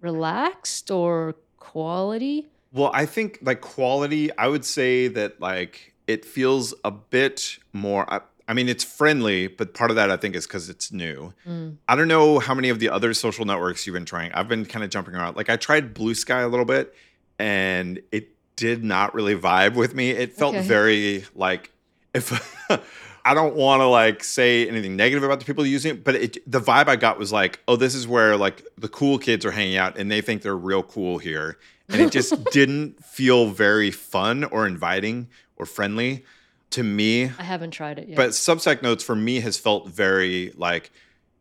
relaxed 0.00 0.90
or 0.90 1.34
quality? 1.58 2.48
Well, 2.72 2.90
I 2.94 3.06
think 3.06 3.38
like 3.42 3.60
quality, 3.60 4.36
I 4.36 4.48
would 4.48 4.64
say 4.64 5.08
that 5.08 5.40
like 5.40 5.94
it 6.06 6.24
feels 6.24 6.74
a 6.84 6.90
bit 6.90 7.58
more. 7.72 8.12
I, 8.12 8.20
I 8.52 8.54
mean, 8.54 8.68
it's 8.68 8.84
friendly, 8.84 9.46
but 9.46 9.72
part 9.72 9.88
of 9.88 9.96
that 9.96 10.10
I 10.10 10.18
think 10.18 10.36
is 10.36 10.46
because 10.46 10.68
it's 10.68 10.92
new. 10.92 11.32
Mm. 11.48 11.78
I 11.88 11.96
don't 11.96 12.06
know 12.06 12.38
how 12.38 12.52
many 12.52 12.68
of 12.68 12.80
the 12.80 12.90
other 12.90 13.14
social 13.14 13.46
networks 13.46 13.86
you've 13.86 13.94
been 13.94 14.04
trying. 14.04 14.30
I've 14.32 14.46
been 14.46 14.66
kind 14.66 14.84
of 14.84 14.90
jumping 14.90 15.14
around. 15.14 15.38
Like 15.38 15.48
I 15.48 15.56
tried 15.56 15.94
Bluesky 15.94 16.44
a 16.44 16.48
little 16.48 16.66
bit, 16.66 16.94
and 17.38 18.02
it 18.12 18.28
did 18.56 18.84
not 18.84 19.14
really 19.14 19.34
vibe 19.34 19.72
with 19.74 19.94
me. 19.94 20.10
It 20.10 20.34
felt 20.34 20.54
okay. 20.54 20.66
very 20.66 21.24
like 21.34 21.70
if 22.12 22.30
I 23.24 23.32
don't 23.32 23.56
want 23.56 23.80
to 23.80 23.86
like 23.86 24.22
say 24.22 24.68
anything 24.68 24.96
negative 24.96 25.22
about 25.24 25.40
the 25.40 25.46
people 25.46 25.64
using 25.64 25.92
it, 25.92 26.04
but 26.04 26.14
it, 26.14 26.50
the 26.52 26.60
vibe 26.60 26.88
I 26.88 26.96
got 26.96 27.18
was 27.18 27.32
like, 27.32 27.58
oh, 27.66 27.76
this 27.76 27.94
is 27.94 28.06
where 28.06 28.36
like 28.36 28.62
the 28.76 28.88
cool 28.90 29.18
kids 29.18 29.46
are 29.46 29.52
hanging 29.52 29.78
out 29.78 29.96
and 29.96 30.10
they 30.10 30.20
think 30.20 30.42
they're 30.42 30.54
real 30.54 30.82
cool 30.82 31.16
here 31.16 31.56
and 31.88 32.02
it 32.02 32.12
just 32.12 32.44
didn't 32.52 33.02
feel 33.02 33.46
very 33.48 33.90
fun 33.90 34.44
or 34.44 34.66
inviting 34.66 35.28
or 35.56 35.64
friendly 35.64 36.26
to 36.72 36.82
me. 36.82 37.24
I 37.24 37.42
haven't 37.42 37.70
tried 37.72 37.98
it 37.98 38.08
yet. 38.08 38.16
But 38.16 38.30
Substack 38.30 38.82
Notes 38.82 39.04
for 39.04 39.14
me 39.14 39.40
has 39.40 39.58
felt 39.58 39.88
very 39.88 40.52
like 40.56 40.90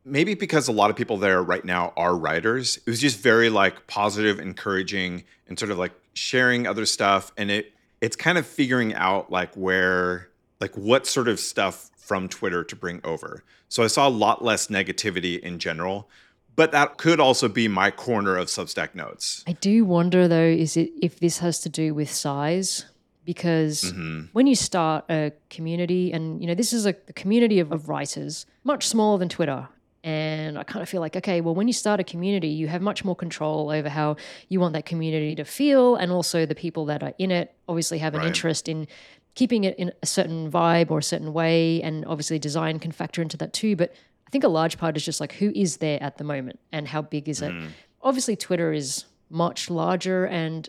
maybe 0.04 0.34
because 0.34 0.68
a 0.68 0.72
lot 0.72 0.90
of 0.90 0.96
people 0.96 1.18
there 1.18 1.42
right 1.42 1.64
now 1.64 1.94
are 1.96 2.16
writers. 2.16 2.78
It 2.78 2.88
was 2.88 3.00
just 3.00 3.20
very 3.20 3.50
like 3.50 3.88
positive, 3.88 4.40
encouraging, 4.40 5.24
and 5.48 5.58
sort 5.58 5.72
of 5.72 5.78
like 5.78 5.94
sharing 6.14 6.68
other 6.68 6.86
stuff. 6.86 7.32
And 7.38 7.52
it 7.52 7.74
it's 8.00 8.16
kind 8.16 8.38
of 8.38 8.46
figuring 8.46 8.94
out 8.94 9.32
like 9.32 9.54
where 9.56 10.30
like 10.60 10.76
what 10.76 11.08
sort 11.08 11.28
of 11.28 11.40
stuff 11.40 11.90
from 11.98 12.28
Twitter 12.28 12.64
to 12.64 12.76
bring 12.76 13.02
over. 13.04 13.44
So 13.70 13.84
I 13.84 13.88
saw 13.88 14.08
a 14.08 14.10
lot 14.10 14.44
less 14.44 14.68
negativity 14.68 15.40
in 15.40 15.60
general 15.60 16.10
but 16.56 16.72
that 16.72 16.98
could 16.98 17.20
also 17.20 17.48
be 17.48 17.68
my 17.68 17.92
corner 17.92 18.36
of 18.36 18.48
Substack 18.48 18.94
notes. 18.94 19.44
I 19.48 19.54
do 19.54 19.86
wonder 19.86 20.28
though, 20.28 20.44
is 20.44 20.78
it 20.78 20.92
if 21.02 21.20
this 21.20 21.40
has 21.40 21.60
to 21.62 21.70
do 21.70 21.94
with 21.94 22.12
size? 22.12 22.86
Because 23.24 23.84
mm-hmm. 23.84 24.22
when 24.34 24.48
you 24.48 24.56
start 24.56 25.06
a 25.10 25.32
community, 25.50 26.12
and 26.12 26.42
you 26.42 26.48
know, 26.48 26.56
this 26.56 26.74
is 26.74 26.86
a, 26.86 26.96
a 27.08 27.14
community 27.14 27.60
of, 27.60 27.72
of 27.72 27.88
writers, 27.88 28.46
much 28.64 28.88
smaller 28.88 29.20
than 29.20 29.30
Twitter. 29.30 29.68
And 30.04 30.58
I 30.58 30.64
kind 30.64 30.82
of 30.82 30.90
feel 30.90 31.00
like, 31.00 31.16
okay, 31.16 31.42
well, 31.42 31.54
when 31.54 31.68
you 31.68 31.74
start 31.74 32.00
a 32.00 32.04
community, 32.04 32.48
you 32.48 32.68
have 32.68 32.82
much 32.82 33.06
more 33.06 33.16
control 33.16 33.70
over 33.70 33.88
how 33.88 34.16
you 34.50 34.60
want 34.60 34.74
that 34.74 34.88
community 34.88 35.36
to 35.36 35.46
feel. 35.46 35.96
And 35.96 36.12
also, 36.12 36.48
the 36.48 36.56
people 36.56 36.86
that 36.86 37.04
are 37.04 37.14
in 37.20 37.30
it 37.30 37.54
obviously 37.70 38.00
have 38.00 38.16
an 38.16 38.22
right. 38.22 38.28
interest 38.28 38.68
in 38.68 38.88
keeping 39.36 39.64
it 39.64 39.78
in 39.78 39.92
a 40.02 40.08
certain 40.08 40.52
vibe 40.52 40.90
or 40.90 40.98
a 40.98 41.04
certain 41.04 41.34
way. 41.34 41.84
And 41.84 42.04
obviously, 42.06 42.40
design 42.40 42.80
can 42.80 42.92
factor 42.92 43.22
into 43.22 43.38
that 43.38 43.54
too. 43.54 43.76
But 43.76 43.94
I 44.26 44.32
think 44.32 44.44
a 44.44 44.48
large 44.48 44.80
part 44.80 44.98
is 44.98 45.06
just 45.06 45.20
like 45.20 45.34
who 45.34 45.52
is 45.54 45.78
there 45.78 46.02
at 46.02 46.18
the 46.18 46.24
moment 46.24 46.60
and 46.72 46.88
how 46.88 47.04
big 47.04 47.30
is 47.30 47.44
it. 47.44 47.52
Mm. 47.52 47.68
Obviously, 48.02 48.36
Twitter 48.36 48.74
is 48.74 49.06
much 49.30 49.70
larger, 49.70 50.26
and 50.26 50.68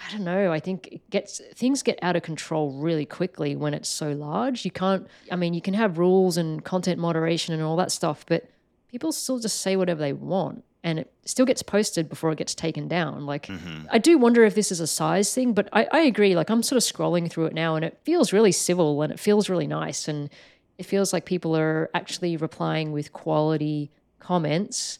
I 0.00 0.12
don't 0.12 0.24
know. 0.24 0.52
I 0.52 0.60
think 0.60 0.88
it 0.90 1.10
gets 1.10 1.40
things 1.54 1.82
get 1.82 1.98
out 2.02 2.16
of 2.16 2.22
control 2.22 2.72
really 2.72 3.06
quickly 3.06 3.56
when 3.56 3.74
it's 3.74 3.88
so 3.88 4.10
large. 4.10 4.64
You 4.64 4.70
can't. 4.70 5.06
I 5.30 5.36
mean, 5.36 5.54
you 5.54 5.62
can 5.62 5.74
have 5.74 5.98
rules 5.98 6.36
and 6.36 6.64
content 6.64 7.00
moderation 7.00 7.54
and 7.54 7.62
all 7.62 7.76
that 7.76 7.92
stuff, 7.92 8.24
but 8.26 8.48
people 8.88 9.12
still 9.12 9.38
just 9.38 9.60
say 9.60 9.76
whatever 9.76 10.00
they 10.00 10.12
want 10.12 10.64
and 10.84 10.98
it 10.98 11.10
still 11.24 11.46
gets 11.46 11.62
posted 11.62 12.10
before 12.10 12.30
it 12.30 12.36
gets 12.36 12.54
taken 12.54 12.86
down. 12.86 13.24
Like, 13.24 13.46
mm-hmm. 13.46 13.86
I 13.90 13.96
do 13.96 14.18
wonder 14.18 14.44
if 14.44 14.54
this 14.54 14.70
is 14.70 14.80
a 14.80 14.86
size 14.86 15.32
thing, 15.32 15.54
but 15.54 15.68
I, 15.72 15.88
I, 15.90 16.00
agree. 16.00 16.36
Like, 16.36 16.50
I'm 16.50 16.62
sort 16.62 16.76
of 16.76 16.82
scrolling 16.82 17.30
through 17.30 17.46
it 17.46 17.54
now 17.54 17.74
and 17.74 17.84
it 17.84 17.98
feels 18.04 18.34
really 18.34 18.52
civil 18.52 19.00
and 19.00 19.10
it 19.10 19.18
feels 19.18 19.48
really 19.48 19.66
nice. 19.66 20.08
And 20.08 20.28
it 20.76 20.84
feels 20.84 21.14
like 21.14 21.24
people 21.24 21.56
are 21.56 21.90
actually 21.94 22.36
replying 22.36 22.92
with 22.92 23.14
quality 23.14 23.90
comments. 24.18 24.98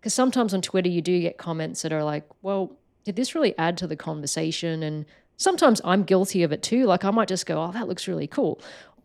Because 0.00 0.14
sometimes 0.14 0.54
on 0.54 0.62
Twitter, 0.62 0.88
you 0.88 1.02
do 1.02 1.20
get 1.20 1.36
comments 1.36 1.82
that 1.82 1.92
are 1.92 2.02
like, 2.02 2.24
well, 2.40 2.72
did 3.06 3.14
this 3.14 3.36
really 3.36 3.56
add 3.56 3.78
to 3.78 3.86
the 3.86 3.94
conversation? 3.94 4.82
And 4.82 5.06
sometimes 5.36 5.80
I'm 5.84 6.02
guilty 6.02 6.42
of 6.42 6.50
it 6.50 6.60
too. 6.60 6.86
Like, 6.86 7.04
I 7.04 7.12
might 7.12 7.28
just 7.28 7.46
go, 7.46 7.62
oh, 7.62 7.70
that 7.70 7.86
looks 7.86 8.08
really 8.08 8.26
cool. 8.26 8.60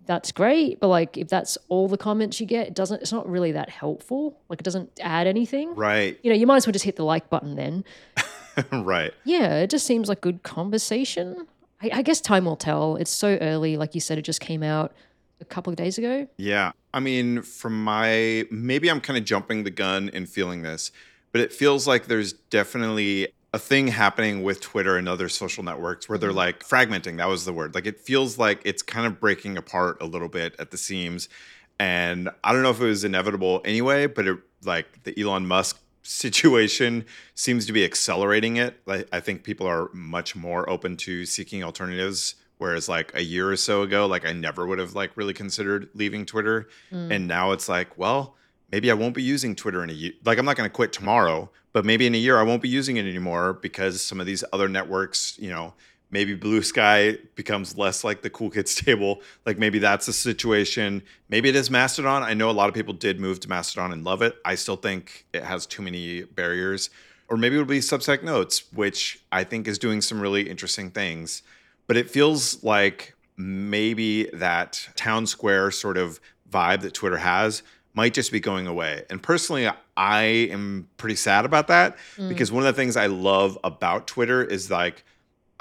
That's 0.07 0.31
great. 0.31 0.79
But 0.79 0.87
like, 0.87 1.17
if 1.17 1.27
that's 1.27 1.55
all 1.69 1.87
the 1.87 1.99
comments 1.99 2.41
you 2.41 2.47
get, 2.47 2.67
it 2.67 2.73
doesn't, 2.73 3.03
it's 3.03 3.11
not 3.11 3.29
really 3.29 3.51
that 3.51 3.69
helpful. 3.69 4.39
Like, 4.49 4.59
it 4.59 4.63
doesn't 4.63 4.99
add 5.01 5.27
anything. 5.27 5.75
Right. 5.75 6.19
You 6.23 6.31
know, 6.31 6.35
you 6.35 6.47
might 6.47 6.57
as 6.57 6.65
well 6.65 6.73
just 6.73 6.83
hit 6.83 6.95
the 6.95 7.05
like 7.05 7.29
button 7.29 7.55
then. 7.55 7.85
right. 8.71 9.13
Yeah. 9.23 9.59
It 9.59 9.69
just 9.69 9.85
seems 9.85 10.09
like 10.09 10.19
good 10.19 10.41
conversation. 10.41 11.45
I, 11.83 11.91
I 11.93 12.01
guess 12.01 12.19
time 12.19 12.45
will 12.45 12.55
tell. 12.55 12.95
It's 12.95 13.11
so 13.11 13.37
early. 13.39 13.77
Like 13.77 13.93
you 13.93 14.01
said, 14.01 14.17
it 14.17 14.23
just 14.23 14.41
came 14.41 14.63
out 14.63 14.93
a 15.41 15.45
couple 15.45 15.69
of 15.69 15.77
days 15.77 15.99
ago. 15.99 16.27
Yeah. 16.37 16.71
I 16.91 17.01
mean, 17.01 17.43
from 17.43 17.83
my 17.83 18.47
maybe 18.49 18.89
I'm 18.89 18.99
kind 18.99 19.19
of 19.19 19.25
jumping 19.25 19.63
the 19.63 19.69
gun 19.69 20.09
and 20.11 20.27
feeling 20.27 20.63
this, 20.63 20.91
but 21.31 21.39
it 21.39 21.53
feels 21.53 21.85
like 21.85 22.07
there's 22.07 22.33
definitely 22.33 23.27
a 23.53 23.59
thing 23.59 23.87
happening 23.87 24.43
with 24.43 24.61
Twitter 24.61 24.97
and 24.97 25.09
other 25.09 25.27
social 25.27 25.63
networks 25.63 26.07
where 26.07 26.17
they're 26.17 26.29
mm-hmm. 26.29 26.37
like 26.37 26.63
fragmenting. 26.63 27.17
That 27.17 27.27
was 27.27 27.45
the 27.45 27.53
word. 27.53 27.75
Like 27.75 27.85
it 27.85 27.99
feels 27.99 28.37
like 28.37 28.61
it's 28.63 28.81
kind 28.81 29.05
of 29.05 29.19
breaking 29.19 29.57
apart 29.57 29.97
a 30.01 30.05
little 30.05 30.29
bit 30.29 30.55
at 30.57 30.71
the 30.71 30.77
seams. 30.77 31.27
And 31.79 32.29
I 32.43 32.53
don't 32.53 32.63
know 32.63 32.69
if 32.69 32.79
it 32.79 32.85
was 32.85 33.03
inevitable 33.03 33.61
anyway, 33.65 34.07
but 34.07 34.27
it 34.27 34.37
like 34.63 35.03
the 35.03 35.19
Elon 35.19 35.47
Musk 35.47 35.79
situation 36.03 37.05
seems 37.35 37.65
to 37.65 37.73
be 37.73 37.83
accelerating 37.83 38.57
it. 38.57 38.79
Like 38.85 39.07
I 39.11 39.19
think 39.19 39.43
people 39.43 39.67
are 39.67 39.89
much 39.93 40.35
more 40.35 40.69
open 40.69 40.97
to 40.97 41.25
seeking 41.25 41.63
alternatives 41.63 42.35
Whereas 42.61 42.87
like 42.87 43.11
a 43.15 43.23
year 43.23 43.49
or 43.49 43.55
so 43.55 43.81
ago, 43.81 44.05
like 44.05 44.23
I 44.23 44.33
never 44.33 44.67
would 44.67 44.77
have 44.77 44.93
like 44.93 45.17
really 45.17 45.33
considered 45.33 45.89
leaving 45.95 46.27
Twitter. 46.27 46.69
Mm. 46.91 47.11
And 47.11 47.27
now 47.27 47.53
it's 47.53 47.67
like, 47.67 47.97
well, 47.97 48.35
maybe 48.71 48.91
I 48.91 48.93
won't 48.93 49.15
be 49.15 49.23
using 49.23 49.55
Twitter 49.55 49.83
in 49.83 49.89
a 49.89 49.93
year. 49.93 50.11
Like 50.23 50.37
I'm 50.37 50.45
not 50.45 50.57
going 50.57 50.69
to 50.69 50.71
quit 50.71 50.93
tomorrow, 50.93 51.49
but 51.73 51.85
maybe 51.85 52.05
in 52.05 52.15
a 52.15 52.17
year 52.17 52.37
I 52.37 52.43
won't 52.43 52.61
be 52.61 52.69
using 52.69 52.97
it 52.97 53.05
anymore 53.05 53.53
because 53.53 54.01
some 54.01 54.19
of 54.19 54.25
these 54.25 54.43
other 54.53 54.67
networks, 54.67 55.37
you 55.39 55.49
know, 55.49 55.73
maybe 56.09 56.37
Bluesky 56.37 57.19
becomes 57.35 57.77
less 57.77 58.03
like 58.03 58.21
the 58.21 58.29
cool 58.29 58.49
kids 58.49 58.75
table. 58.85 59.21
Like 59.45 59.57
maybe 59.57 59.79
that's 59.79 60.07
a 60.07 60.13
situation. 60.13 61.03
Maybe 61.29 61.49
it 61.49 61.55
is 61.55 61.69
Mastodon. 61.69 62.23
I 62.23 62.33
know 62.33 62.49
a 62.49 62.51
lot 62.51 62.69
of 62.69 62.75
people 62.75 62.93
did 62.93 63.19
move 63.19 63.39
to 63.41 63.49
Mastodon 63.49 63.93
and 63.93 64.03
love 64.03 64.21
it. 64.21 64.35
I 64.43 64.55
still 64.55 64.75
think 64.75 65.25
it 65.33 65.43
has 65.43 65.65
too 65.65 65.81
many 65.81 66.23
barriers. 66.23 66.89
Or 67.29 67.37
maybe 67.37 67.55
it'll 67.55 67.65
be 67.65 67.79
Substack 67.79 68.23
Notes, 68.23 68.71
which 68.73 69.23
I 69.31 69.45
think 69.45 69.67
is 69.67 69.79
doing 69.79 70.01
some 70.01 70.19
really 70.19 70.49
interesting 70.49 70.91
things 70.91 71.43
but 71.91 71.97
it 71.97 72.09
feels 72.09 72.63
like 72.63 73.15
maybe 73.35 74.23
that 74.31 74.87
town 74.95 75.27
square 75.27 75.71
sort 75.71 75.97
of 75.97 76.21
vibe 76.49 76.79
that 76.79 76.93
Twitter 76.93 77.17
has 77.17 77.63
might 77.93 78.13
just 78.13 78.31
be 78.31 78.39
going 78.39 78.67
away. 78.67 79.03
And 79.09 79.21
personally, 79.21 79.69
I 79.97 80.21
am 80.23 80.87
pretty 80.97 81.15
sad 81.15 81.45
about 81.45 81.67
that 81.67 81.97
mm. 82.15 82.29
because 82.29 82.51
one 82.51 82.65
of 82.65 82.73
the 82.73 82.79
things 82.79 82.95
I 82.95 83.07
love 83.07 83.57
about 83.63 84.07
Twitter 84.07 84.43
is 84.43 84.71
like 84.71 85.03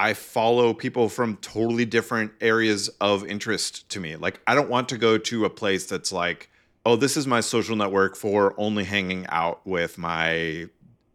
I 0.00 0.14
follow 0.14 0.72
people 0.72 1.10
from 1.10 1.36
totally 1.36 1.84
different 1.84 2.32
areas 2.40 2.88
of 3.02 3.26
interest 3.26 3.86
to 3.90 4.00
me. 4.00 4.16
Like, 4.16 4.40
I 4.46 4.54
don't 4.54 4.70
want 4.70 4.88
to 4.88 4.96
go 4.96 5.18
to 5.18 5.44
a 5.44 5.50
place 5.50 5.84
that's 5.84 6.10
like, 6.10 6.48
oh, 6.86 6.96
this 6.96 7.18
is 7.18 7.26
my 7.26 7.40
social 7.40 7.76
network 7.76 8.16
for 8.16 8.54
only 8.56 8.84
hanging 8.84 9.26
out 9.28 9.60
with 9.66 9.98
my 9.98 10.68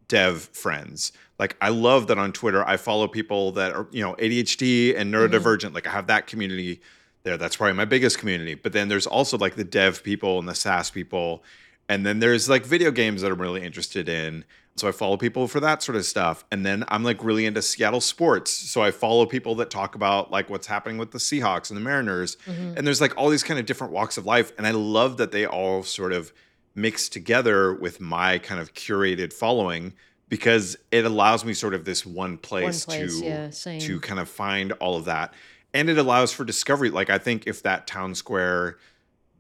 dev 0.07 0.43
friends. 0.53 1.13
Like, 1.39 1.57
I 1.61 1.69
love 1.69 2.05
that 2.07 2.19
on 2.19 2.31
Twitter, 2.31 2.63
I 2.63 2.77
follow 2.77 3.07
people 3.07 3.53
that 3.53 3.73
are, 3.73 3.87
you 3.89 4.03
know, 4.03 4.13
ADHD 4.15 4.95
and 4.95 5.11
neurodivergent. 5.11 5.73
Like, 5.73 5.87
I 5.87 5.89
have 5.89 6.05
that 6.05 6.27
community 6.27 6.79
there. 7.25 7.35
That's 7.37 7.57
probably 7.57 7.73
my 7.73 7.85
biggest 7.85 8.17
community. 8.17 8.55
But 8.55 8.71
then 8.71 8.87
there's 8.87 9.05
also 9.05 9.37
like 9.37 9.55
the 9.55 9.65
dev 9.65 10.03
people 10.03 10.39
and 10.39 10.47
the 10.47 10.55
SaaS 10.55 10.89
people. 10.89 11.43
And 11.89 12.05
then 12.05 12.19
there's 12.19 12.47
like 12.47 12.65
video 12.65 12.91
games 12.91 13.21
that 13.21 13.31
I'm 13.31 13.41
really 13.41 13.63
interested 13.63 14.07
in. 14.07 14.45
So 14.77 14.87
I 14.87 14.91
follow 14.91 15.17
people 15.17 15.47
for 15.47 15.59
that 15.59 15.83
sort 15.83 15.95
of 15.95 16.05
stuff. 16.05 16.43
And 16.51 16.65
then 16.65 16.83
I'm 16.87 17.03
like 17.03 17.23
really 17.23 17.45
into 17.45 17.61
Seattle 17.61 18.01
sports. 18.01 18.51
So 18.51 18.81
I 18.81 18.91
follow 18.91 19.25
people 19.25 19.55
that 19.55 19.69
talk 19.69 19.95
about 19.95 20.31
like 20.31 20.49
what's 20.49 20.67
happening 20.67 20.97
with 20.97 21.11
the 21.11 21.17
Seahawks 21.17 21.69
and 21.69 21.77
the 21.77 21.81
Mariners. 21.81 22.37
Mm-hmm. 22.45 22.77
And 22.77 22.87
there's 22.87 23.01
like 23.01 23.17
all 23.17 23.29
these 23.29 23.43
kind 23.43 23.59
of 23.59 23.65
different 23.65 23.93
walks 23.93 24.17
of 24.17 24.25
life. 24.25 24.51
And 24.57 24.67
I 24.67 24.71
love 24.71 25.17
that 25.17 25.31
they 25.31 25.45
all 25.45 25.83
sort 25.83 26.13
of 26.13 26.33
mix 26.75 27.07
together 27.07 27.73
with 27.73 28.01
my 28.01 28.37
kind 28.37 28.59
of 28.59 28.73
curated 28.73 29.31
following 29.31 29.93
because 30.27 30.75
it 30.91 31.05
allows 31.05 31.45
me 31.45 31.53
sort 31.53 31.73
of 31.73 31.85
this 31.85 32.05
one 32.05 32.37
place, 32.37 32.85
one 32.87 32.97
place 32.97 33.19
to 33.19 33.25
yeah, 33.25 33.79
to 33.79 33.99
kind 34.01 34.19
of 34.19 34.27
find 34.27 34.71
all 34.73 34.97
of 34.97 35.05
that. 35.05 35.33
And 35.75 35.89
it 35.89 35.99
allows 35.99 36.31
for 36.31 36.43
discovery. 36.43 36.89
Like 36.89 37.11
I 37.11 37.19
think 37.19 37.45
if 37.45 37.61
that 37.61 37.85
town 37.85 38.15
square 38.15 38.77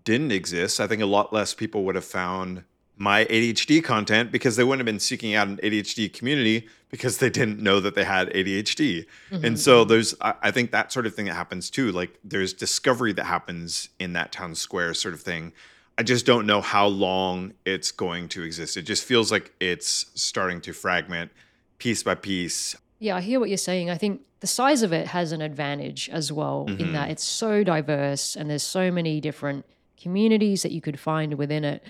didn't 0.03 0.31
exist, 0.31 0.79
I 0.79 0.85
think 0.85 1.01
a 1.01 1.07
lot 1.07 1.33
less 1.33 1.55
people 1.55 1.83
would 1.85 1.95
have 1.95 2.05
found 2.05 2.63
my 2.97 3.25
ADHD 3.25 3.83
content 3.83 4.31
because 4.31 4.55
they 4.55 4.63
wouldn't 4.63 4.79
have 4.79 4.85
been 4.85 4.99
seeking 4.99 5.33
out 5.33 5.47
an 5.47 5.57
ADHD 5.57 6.13
community 6.13 6.67
because 6.89 7.17
they 7.17 7.29
didn't 7.29 7.59
know 7.59 7.79
that 7.79 7.95
they 7.95 8.03
had 8.03 8.29
ADHD. 8.29 9.05
Mm-hmm. 9.31 9.45
And 9.45 9.59
so 9.59 9.83
there's, 9.83 10.15
I 10.21 10.51
think 10.51 10.71
that 10.71 10.91
sort 10.93 11.05
of 11.05 11.15
thing 11.15 11.25
that 11.25 11.33
happens 11.33 11.69
too. 11.69 11.91
Like 11.91 12.19
there's 12.23 12.53
discovery 12.53 13.11
that 13.13 13.25
happens 13.25 13.89
in 13.99 14.13
that 14.13 14.31
town 14.31 14.55
square 14.55 14.93
sort 14.93 15.13
of 15.13 15.21
thing. 15.21 15.51
I 15.97 16.03
just 16.03 16.25
don't 16.25 16.45
know 16.45 16.61
how 16.61 16.87
long 16.87 17.53
it's 17.65 17.91
going 17.91 18.27
to 18.29 18.43
exist. 18.43 18.77
It 18.77 18.83
just 18.83 19.03
feels 19.03 19.31
like 19.31 19.53
it's 19.59 20.05
starting 20.15 20.61
to 20.61 20.73
fragment 20.73 21.31
piece 21.77 22.03
by 22.03 22.15
piece. 22.15 22.75
Yeah, 22.99 23.17
I 23.17 23.21
hear 23.21 23.39
what 23.39 23.49
you're 23.49 23.57
saying. 23.57 23.89
I 23.89 23.97
think 23.97 24.21
the 24.39 24.47
size 24.47 24.83
of 24.83 24.93
it 24.93 25.07
has 25.07 25.31
an 25.31 25.41
advantage 25.41 26.09
as 26.09 26.31
well 26.31 26.65
mm-hmm. 26.69 26.79
in 26.79 26.93
that 26.93 27.09
it's 27.09 27.23
so 27.23 27.63
diverse 27.63 28.35
and 28.35 28.49
there's 28.49 28.63
so 28.63 28.91
many 28.91 29.19
different 29.19 29.65
communities 29.99 30.61
that 30.61 30.71
you 30.71 30.81
could 30.81 30.99
find 30.99 31.35
within 31.35 31.63
it 31.63 31.83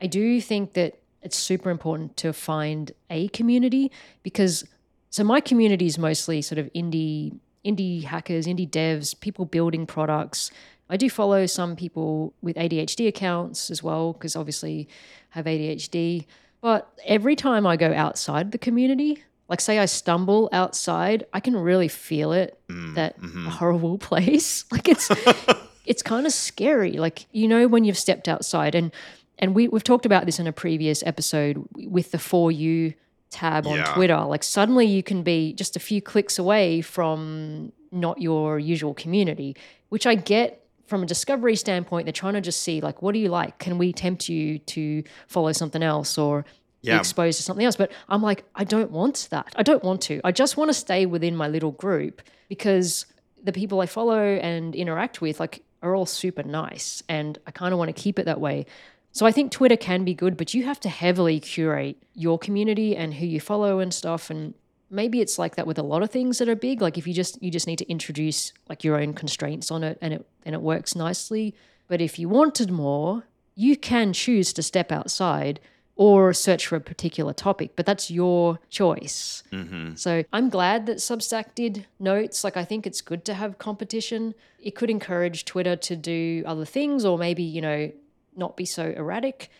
I 0.00 0.06
do 0.06 0.40
think 0.40 0.74
that 0.74 0.98
it's 1.22 1.36
super 1.36 1.70
important 1.70 2.16
to 2.18 2.32
find 2.32 2.92
a 3.10 3.28
community 3.28 3.90
because 4.22 4.64
so 5.10 5.24
my 5.24 5.40
community 5.40 5.86
is 5.86 5.98
mostly 5.98 6.42
sort 6.42 6.58
of 6.58 6.70
indie 6.74 7.38
indie 7.64 8.04
hackers, 8.04 8.46
indie 8.46 8.68
devs, 8.68 9.18
people 9.18 9.44
building 9.44 9.86
products. 9.86 10.52
I 10.88 10.96
do 10.96 11.10
follow 11.10 11.46
some 11.46 11.74
people 11.74 12.32
with 12.42 12.54
ADHD 12.54 13.08
accounts 13.08 13.70
as 13.70 13.82
well 13.82 14.12
because 14.12 14.36
obviously 14.36 14.88
I 15.34 15.38
have 15.38 15.46
ADHD. 15.46 16.26
But 16.60 16.88
every 17.04 17.34
time 17.34 17.66
I 17.66 17.76
go 17.76 17.92
outside 17.92 18.52
the 18.52 18.58
community, 18.58 19.24
like 19.48 19.60
say 19.60 19.78
I 19.78 19.86
stumble 19.86 20.48
outside, 20.52 21.26
I 21.32 21.40
can 21.40 21.56
really 21.56 21.88
feel 21.88 22.32
it 22.32 22.58
mm, 22.68 22.94
that 22.94 23.20
mm-hmm. 23.20 23.46
horrible 23.46 23.98
place. 24.10 24.64
Like 24.70 24.88
it's 24.88 25.10
it's 25.86 26.02
kind 26.02 26.26
of 26.26 26.32
scary. 26.32 26.92
Like 26.92 27.26
you 27.32 27.48
know 27.48 27.66
when 27.68 27.84
you've 27.84 27.98
stepped 27.98 28.28
outside 28.28 28.74
and 28.74 28.92
and 29.38 29.54
we, 29.54 29.68
we've 29.68 29.84
talked 29.84 30.06
about 30.06 30.24
this 30.24 30.38
in 30.38 30.46
a 30.46 30.52
previous 30.52 31.02
episode 31.04 31.62
with 31.74 32.10
the 32.10 32.18
For 32.18 32.50
You 32.50 32.94
tab 33.28 33.66
on 33.66 33.76
yeah. 33.76 33.94
Twitter. 33.94 34.20
Like 34.24 34.42
suddenly 34.42 34.86
you 34.86 35.02
can 35.02 35.22
be 35.22 35.52
just 35.52 35.76
a 35.76 35.80
few 35.80 36.00
clicks 36.00 36.38
away 36.38 36.80
from 36.80 37.72
not 37.92 38.20
your 38.20 38.58
usual 38.58 38.94
community, 38.94 39.54
which 39.90 40.06
I 40.06 40.14
get 40.14 40.66
from 40.86 41.02
a 41.02 41.06
discovery 41.06 41.56
standpoint. 41.56 42.06
They're 42.06 42.12
trying 42.12 42.34
to 42.34 42.40
just 42.40 42.62
see 42.62 42.80
like, 42.80 43.02
what 43.02 43.12
do 43.12 43.18
you 43.18 43.28
like? 43.28 43.58
Can 43.58 43.78
we 43.78 43.92
tempt 43.92 44.28
you 44.28 44.58
to 44.58 45.02
follow 45.26 45.52
something 45.52 45.82
else 45.82 46.16
or 46.16 46.44
yeah. 46.86 46.98
exposed 46.98 47.38
to 47.38 47.42
something 47.42 47.64
else? 47.64 47.76
But 47.76 47.92
I'm 48.08 48.22
like, 48.22 48.44
I 48.54 48.64
don't 48.64 48.90
want 48.90 49.28
that. 49.30 49.52
I 49.56 49.62
don't 49.62 49.82
want 49.82 50.00
to. 50.02 50.20
I 50.24 50.32
just 50.32 50.56
want 50.56 50.68
to 50.70 50.74
stay 50.74 51.06
within 51.06 51.36
my 51.36 51.48
little 51.48 51.72
group 51.72 52.22
because 52.48 53.06
the 53.42 53.52
people 53.52 53.80
I 53.80 53.86
follow 53.86 54.20
and 54.20 54.74
interact 54.74 55.20
with, 55.20 55.40
like, 55.40 55.62
are 55.82 55.94
all 55.94 56.06
super 56.06 56.42
nice. 56.42 57.02
And 57.08 57.38
I 57.46 57.50
kind 57.50 57.72
of 57.72 57.78
want 57.78 57.94
to 57.94 58.02
keep 58.02 58.18
it 58.18 58.24
that 58.26 58.40
way. 58.40 58.66
So 59.12 59.24
I 59.24 59.32
think 59.32 59.50
Twitter 59.50 59.78
can 59.78 60.04
be 60.04 60.12
good, 60.12 60.36
but 60.36 60.52
you 60.52 60.64
have 60.64 60.78
to 60.80 60.90
heavily 60.90 61.40
curate 61.40 61.96
your 62.14 62.38
community 62.38 62.94
and 62.94 63.14
who 63.14 63.24
you 63.24 63.40
follow 63.40 63.78
and 63.78 63.94
stuff. 63.94 64.28
And 64.28 64.52
maybe 64.90 65.20
it's 65.20 65.38
like 65.38 65.56
that 65.56 65.66
with 65.66 65.78
a 65.78 65.82
lot 65.82 66.02
of 66.02 66.10
things 66.10 66.38
that 66.38 66.48
are 66.48 66.56
big. 66.56 66.82
Like 66.82 66.98
if 66.98 67.06
you 67.06 67.14
just 67.14 67.42
you 67.42 67.50
just 67.50 67.66
need 67.66 67.78
to 67.78 67.88
introduce 67.90 68.52
like 68.68 68.84
your 68.84 69.00
own 69.00 69.14
constraints 69.14 69.70
on 69.70 69.82
it 69.82 69.98
and 70.02 70.12
it 70.12 70.26
and 70.44 70.54
it 70.54 70.60
works 70.60 70.94
nicely. 70.94 71.54
But 71.88 72.00
if 72.00 72.18
you 72.18 72.28
wanted 72.28 72.70
more, 72.70 73.24
you 73.54 73.76
can 73.76 74.12
choose 74.12 74.52
to 74.52 74.62
step 74.62 74.92
outside 74.92 75.60
or 75.96 76.34
search 76.34 76.66
for 76.66 76.76
a 76.76 76.80
particular 76.80 77.32
topic, 77.32 77.72
but 77.74 77.86
that's 77.86 78.10
your 78.10 78.58
choice. 78.68 79.42
Mm-hmm. 79.50 79.94
So 79.94 80.24
I'm 80.32 80.50
glad 80.50 80.84
that 80.86 80.98
Substack 80.98 81.54
did 81.54 81.86
notes. 81.98 82.44
Like, 82.44 82.56
I 82.56 82.64
think 82.64 82.86
it's 82.86 83.00
good 83.00 83.24
to 83.24 83.34
have 83.34 83.58
competition. 83.58 84.34
It 84.58 84.74
could 84.74 84.90
encourage 84.90 85.46
Twitter 85.46 85.74
to 85.74 85.96
do 85.96 86.42
other 86.46 86.66
things, 86.66 87.06
or 87.06 87.16
maybe, 87.16 87.42
you 87.42 87.62
know, 87.62 87.90
not 88.36 88.58
be 88.58 88.66
so 88.66 88.92
erratic, 88.94 89.50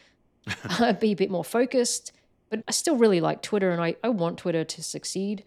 uh, 0.78 0.92
be 0.92 1.12
a 1.12 1.16
bit 1.16 1.30
more 1.30 1.44
focused. 1.44 2.12
But 2.50 2.62
I 2.68 2.72
still 2.72 2.96
really 2.96 3.20
like 3.20 3.40
Twitter 3.40 3.70
and 3.70 3.80
I, 3.80 3.96
I 4.04 4.10
want 4.10 4.38
Twitter 4.38 4.62
to 4.62 4.82
succeed. 4.82 5.42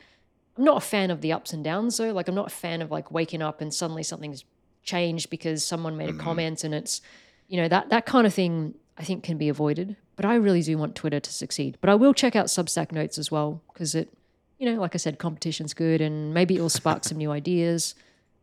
I'm 0.58 0.66
not 0.66 0.78
a 0.78 0.82
fan 0.86 1.12
of 1.12 1.22
the 1.22 1.32
ups 1.32 1.54
and 1.54 1.64
downs 1.64 1.98
though. 1.98 2.12
Like 2.12 2.28
I'm 2.28 2.36
not 2.36 2.48
a 2.48 2.56
fan 2.56 2.82
of 2.82 2.92
like 2.92 3.12
waking 3.12 3.42
up 3.42 3.62
and 3.62 3.74
suddenly 3.74 4.04
something's 4.04 4.44
changed 4.84 5.30
because 5.30 5.64
someone 5.64 5.96
made 5.96 6.10
a 6.10 6.14
mm-hmm. 6.14 6.22
comment 6.22 6.64
and 6.64 6.74
it's 6.74 7.02
you 7.48 7.58
know 7.62 7.68
that 7.68 7.90
that 7.90 8.06
kind 8.06 8.28
of 8.28 8.34
thing 8.34 8.74
I 8.98 9.04
think 9.04 9.24
can 9.24 9.38
be 9.38 9.48
avoided. 9.48 9.96
But 10.20 10.26
I 10.26 10.36
really 10.36 10.62
do 10.62 10.78
want 10.78 10.96
Twitter 10.96 11.22
to 11.22 11.32
succeed. 11.32 11.78
But 11.80 11.90
I 11.90 11.96
will 11.96 12.14
check 12.14 12.36
out 12.36 12.48
Substack 12.48 12.92
notes 12.92 13.18
as 13.18 13.32
well 13.32 13.62
because 13.72 13.96
it 13.96 14.12
you 14.58 14.70
know, 14.70 14.82
like 14.82 14.94
I 14.94 14.98
said, 14.98 15.18
competition's 15.18 15.74
good 15.74 16.02
and 16.02 16.34
maybe 16.34 16.58
it 16.58 16.60
will 16.60 16.68
spark 16.68 17.06
some 17.06 17.18
new 17.18 17.32
ideas. 17.32 17.96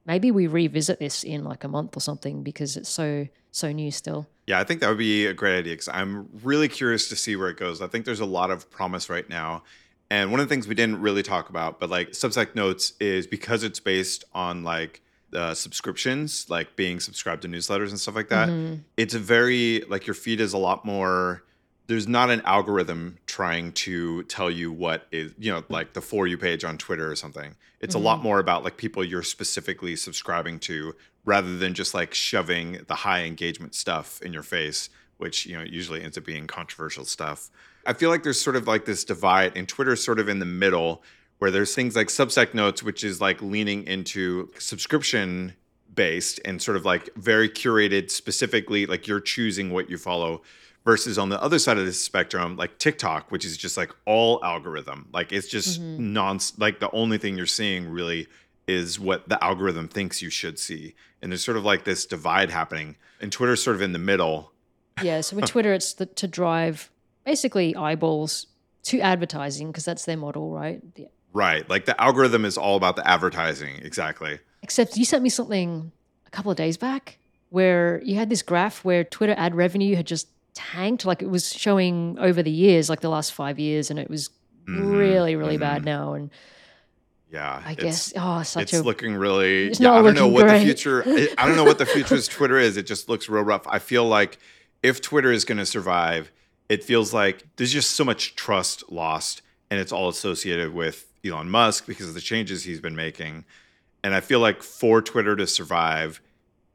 Maybe 0.06 0.30
we 0.30 0.46
revisit 0.46 0.98
this 1.00 1.22
in 1.22 1.44
like 1.44 1.64
a 1.64 1.68
month 1.68 1.94
or 1.94 2.00
something 2.00 2.42
because 2.42 2.78
it's 2.78 2.88
so 2.88 3.28
so 3.50 3.72
new 3.72 3.90
still. 3.90 4.26
Yeah, 4.46 4.58
I 4.58 4.64
think 4.64 4.80
that 4.80 4.88
would 4.88 4.96
be 4.96 5.26
a 5.26 5.34
great 5.34 5.58
idea 5.58 5.74
because 5.74 5.88
I'm 5.88 6.30
really 6.42 6.68
curious 6.68 7.10
to 7.10 7.16
see 7.16 7.36
where 7.36 7.50
it 7.50 7.58
goes. 7.58 7.82
I 7.82 7.88
think 7.88 8.06
there's 8.06 8.20
a 8.20 8.24
lot 8.24 8.50
of 8.50 8.70
promise 8.70 9.10
right 9.10 9.28
now. 9.28 9.62
And 10.08 10.30
one 10.30 10.40
of 10.40 10.48
the 10.48 10.54
things 10.54 10.66
we 10.66 10.74
didn't 10.74 11.02
really 11.02 11.22
talk 11.22 11.50
about, 11.50 11.78
but 11.78 11.90
like 11.90 12.12
Substack 12.12 12.54
Notes 12.54 12.94
is 13.00 13.26
because 13.26 13.62
it's 13.62 13.80
based 13.80 14.24
on 14.32 14.64
like 14.64 15.02
uh, 15.34 15.52
subscriptions, 15.52 16.48
like 16.48 16.74
being 16.74 17.00
subscribed 17.00 17.42
to 17.42 17.48
newsletters 17.48 17.90
and 17.90 18.00
stuff 18.00 18.14
like 18.14 18.30
that. 18.30 18.48
Mm-hmm. 18.48 18.76
It's 18.96 19.12
a 19.12 19.18
very 19.18 19.82
like 19.90 20.06
your 20.06 20.14
feed 20.14 20.40
is 20.40 20.54
a 20.54 20.58
lot 20.58 20.86
more. 20.86 21.42
There's 21.86 22.08
not 22.08 22.30
an 22.30 22.40
algorithm 22.42 23.18
trying 23.26 23.72
to 23.72 24.24
tell 24.24 24.50
you 24.50 24.72
what 24.72 25.06
is 25.12 25.32
you 25.38 25.52
know 25.52 25.62
like 25.68 25.92
the 25.92 26.00
for 26.00 26.26
you 26.26 26.36
page 26.36 26.64
on 26.64 26.78
Twitter 26.78 27.10
or 27.10 27.16
something. 27.16 27.54
It's 27.80 27.94
mm-hmm. 27.94 28.02
a 28.02 28.06
lot 28.06 28.14
mm-hmm. 28.16 28.24
more 28.24 28.38
about 28.38 28.64
like 28.64 28.76
people 28.76 29.04
you're 29.04 29.22
specifically 29.22 29.96
subscribing 29.96 30.58
to 30.60 30.94
rather 31.24 31.58
than 31.58 31.74
just 31.74 31.92
like 31.92 32.14
shoving 32.14 32.78
the 32.86 32.94
high 32.94 33.24
engagement 33.24 33.74
stuff 33.74 34.22
in 34.22 34.32
your 34.32 34.42
face, 34.42 34.88
which 35.18 35.46
you 35.46 35.56
know 35.56 35.62
usually 35.62 36.02
ends 36.02 36.16
up 36.16 36.24
being 36.24 36.46
controversial 36.46 37.04
stuff. 37.04 37.50
I 37.86 37.92
feel 37.92 38.10
like 38.10 38.22
there's 38.24 38.40
sort 38.40 38.56
of 38.56 38.66
like 38.66 38.84
this 38.84 39.04
divide, 39.04 39.56
and 39.56 39.68
Twitter's 39.68 40.04
sort 40.04 40.18
of 40.18 40.28
in 40.28 40.40
the 40.40 40.46
middle, 40.46 41.02
where 41.38 41.50
there's 41.50 41.74
things 41.74 41.94
like 41.94 42.08
Substack 42.08 42.54
Notes, 42.54 42.82
which 42.82 43.04
is 43.04 43.20
like 43.20 43.40
leaning 43.42 43.84
into 43.84 44.50
subscription 44.58 45.54
based 45.94 46.40
and 46.44 46.60
sort 46.60 46.76
of 46.76 46.84
like 46.84 47.08
very 47.16 47.48
curated, 47.48 48.10
specifically 48.10 48.86
like 48.86 49.06
you're 49.06 49.20
choosing 49.20 49.70
what 49.70 49.88
you 49.88 49.98
follow. 49.98 50.42
Versus 50.86 51.18
on 51.18 51.28
the 51.28 51.42
other 51.42 51.58
side 51.58 51.76
of 51.76 51.84
the 51.84 51.92
spectrum, 51.92 52.56
like 52.56 52.78
TikTok, 52.78 53.30
which 53.30 53.44
is 53.44 53.58
just 53.58 53.76
like 53.76 53.90
all 54.06 54.42
algorithm. 54.42 55.08
Like 55.12 55.32
it's 55.32 55.48
just 55.48 55.82
mm-hmm. 55.82 56.12
non 56.14 56.38
like 56.56 56.80
the 56.80 56.90
only 56.92 57.18
thing 57.18 57.36
you're 57.36 57.44
seeing 57.44 57.88
really 57.90 58.28
is 58.66 58.98
what 58.98 59.28
the 59.28 59.42
algorithm 59.42 59.88
thinks 59.88 60.22
you 60.22 60.30
should 60.30 60.58
see. 60.58 60.94
And 61.20 61.30
there's 61.30 61.44
sort 61.44 61.56
of 61.56 61.64
like 61.64 61.84
this 61.84 62.06
divide 62.06 62.50
happening. 62.50 62.96
And 63.20 63.32
Twitter's 63.32 63.62
sort 63.62 63.76
of 63.76 63.82
in 63.82 63.92
the 63.92 63.98
middle. 63.98 64.52
Yeah. 65.02 65.20
So 65.20 65.36
with 65.36 65.44
Twitter, 65.50 65.72
it's 65.72 65.94
the, 65.94 66.06
to 66.06 66.28
drive 66.28 66.90
basically 67.24 67.74
eyeballs 67.74 68.46
to 68.84 69.00
advertising 69.00 69.68
because 69.68 69.84
that's 69.84 70.04
their 70.04 70.16
model, 70.16 70.52
right? 70.52 70.80
Yeah. 70.94 71.06
Right. 71.32 71.68
Like 71.68 71.84
the 71.84 72.00
algorithm 72.00 72.44
is 72.44 72.56
all 72.56 72.76
about 72.76 72.96
the 72.96 73.06
advertising. 73.06 73.80
Exactly. 73.82 74.38
Except 74.62 74.96
you 74.96 75.04
sent 75.04 75.22
me 75.22 75.28
something 75.28 75.92
a 76.26 76.30
couple 76.30 76.50
of 76.50 76.56
days 76.56 76.76
back 76.76 77.18
where 77.50 78.00
you 78.02 78.16
had 78.16 78.30
this 78.30 78.42
graph 78.42 78.84
where 78.84 79.04
Twitter 79.04 79.34
ad 79.36 79.54
revenue 79.54 79.96
had 79.96 80.06
just 80.06 80.28
tanked. 80.56 81.04
Like 81.04 81.22
it 81.22 81.30
was 81.30 81.52
showing 81.52 82.16
over 82.18 82.42
the 82.42 82.50
years, 82.50 82.90
like 82.90 83.00
the 83.00 83.08
last 83.08 83.32
five 83.32 83.58
years, 83.58 83.90
and 83.90 83.98
it 83.98 84.10
was 84.10 84.30
mm-hmm. 84.64 84.90
really, 84.90 85.36
really 85.36 85.54
mm-hmm. 85.54 85.60
bad 85.60 85.84
now. 85.84 86.14
And 86.14 86.30
yeah, 87.30 87.62
I 87.64 87.74
guess. 87.74 88.12
Oh, 88.16 88.42
such 88.42 88.64
it's 88.64 88.72
a. 88.72 88.82
looking 88.82 89.14
really. 89.14 89.72
yeah, 89.72 89.92
I 89.92 90.02
don't 90.02 90.14
know 90.14 90.28
what 90.28 90.46
great. 90.46 90.60
the 90.60 90.64
future. 90.64 91.02
I 91.38 91.46
don't 91.46 91.56
know 91.56 91.64
what 91.64 91.78
the 91.78 91.86
future's 91.86 92.26
Twitter 92.28 92.58
is. 92.58 92.76
It 92.76 92.86
just 92.86 93.08
looks 93.08 93.28
real 93.28 93.42
rough. 93.42 93.66
I 93.68 93.78
feel 93.78 94.04
like 94.04 94.38
if 94.82 95.00
Twitter 95.00 95.30
is 95.30 95.44
going 95.44 95.58
to 95.58 95.66
survive, 95.66 96.32
it 96.68 96.82
feels 96.82 97.12
like 97.12 97.44
there's 97.56 97.72
just 97.72 97.90
so 97.90 98.04
much 98.04 98.36
trust 98.36 98.90
lost, 98.90 99.42
and 99.70 99.78
it's 99.78 99.92
all 99.92 100.08
associated 100.08 100.74
with 100.74 101.12
Elon 101.24 101.50
Musk 101.50 101.86
because 101.86 102.08
of 102.08 102.14
the 102.14 102.20
changes 102.20 102.64
he's 102.64 102.80
been 102.80 102.96
making. 102.96 103.44
And 104.02 104.14
I 104.14 104.20
feel 104.20 104.38
like 104.38 104.62
for 104.62 105.02
Twitter 105.02 105.34
to 105.34 105.46
survive, 105.46 106.20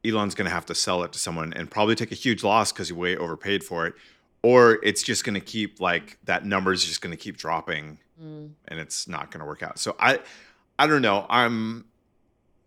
Elon's 0.04 0.34
going 0.34 0.46
to 0.46 0.52
have 0.54 0.66
to 0.66 0.74
sell 0.74 1.02
it 1.04 1.12
to 1.12 1.18
someone 1.18 1.52
and 1.52 1.70
probably 1.70 1.94
take 1.94 2.12
a 2.12 2.16
huge 2.16 2.42
loss 2.42 2.72
because 2.72 2.88
he 2.88 2.94
way 2.94 3.16
overpaid 3.16 3.62
for 3.64 3.86
it. 3.86 3.94
Or 4.42 4.78
it's 4.82 5.02
just 5.02 5.24
going 5.24 5.34
to 5.34 5.40
keep 5.40 5.80
like 5.80 6.18
that 6.24 6.44
number 6.44 6.72
is 6.72 6.84
just 6.84 7.00
going 7.00 7.12
to 7.12 7.16
keep 7.16 7.36
dropping 7.36 7.98
Mm. 8.22 8.50
and 8.68 8.78
it's 8.78 9.08
not 9.08 9.30
going 9.32 9.40
to 9.40 9.46
work 9.46 9.62
out. 9.64 9.78
So 9.80 9.96
I, 9.98 10.20
I 10.78 10.86
don't 10.86 11.02
know. 11.02 11.26
I'm 11.28 11.86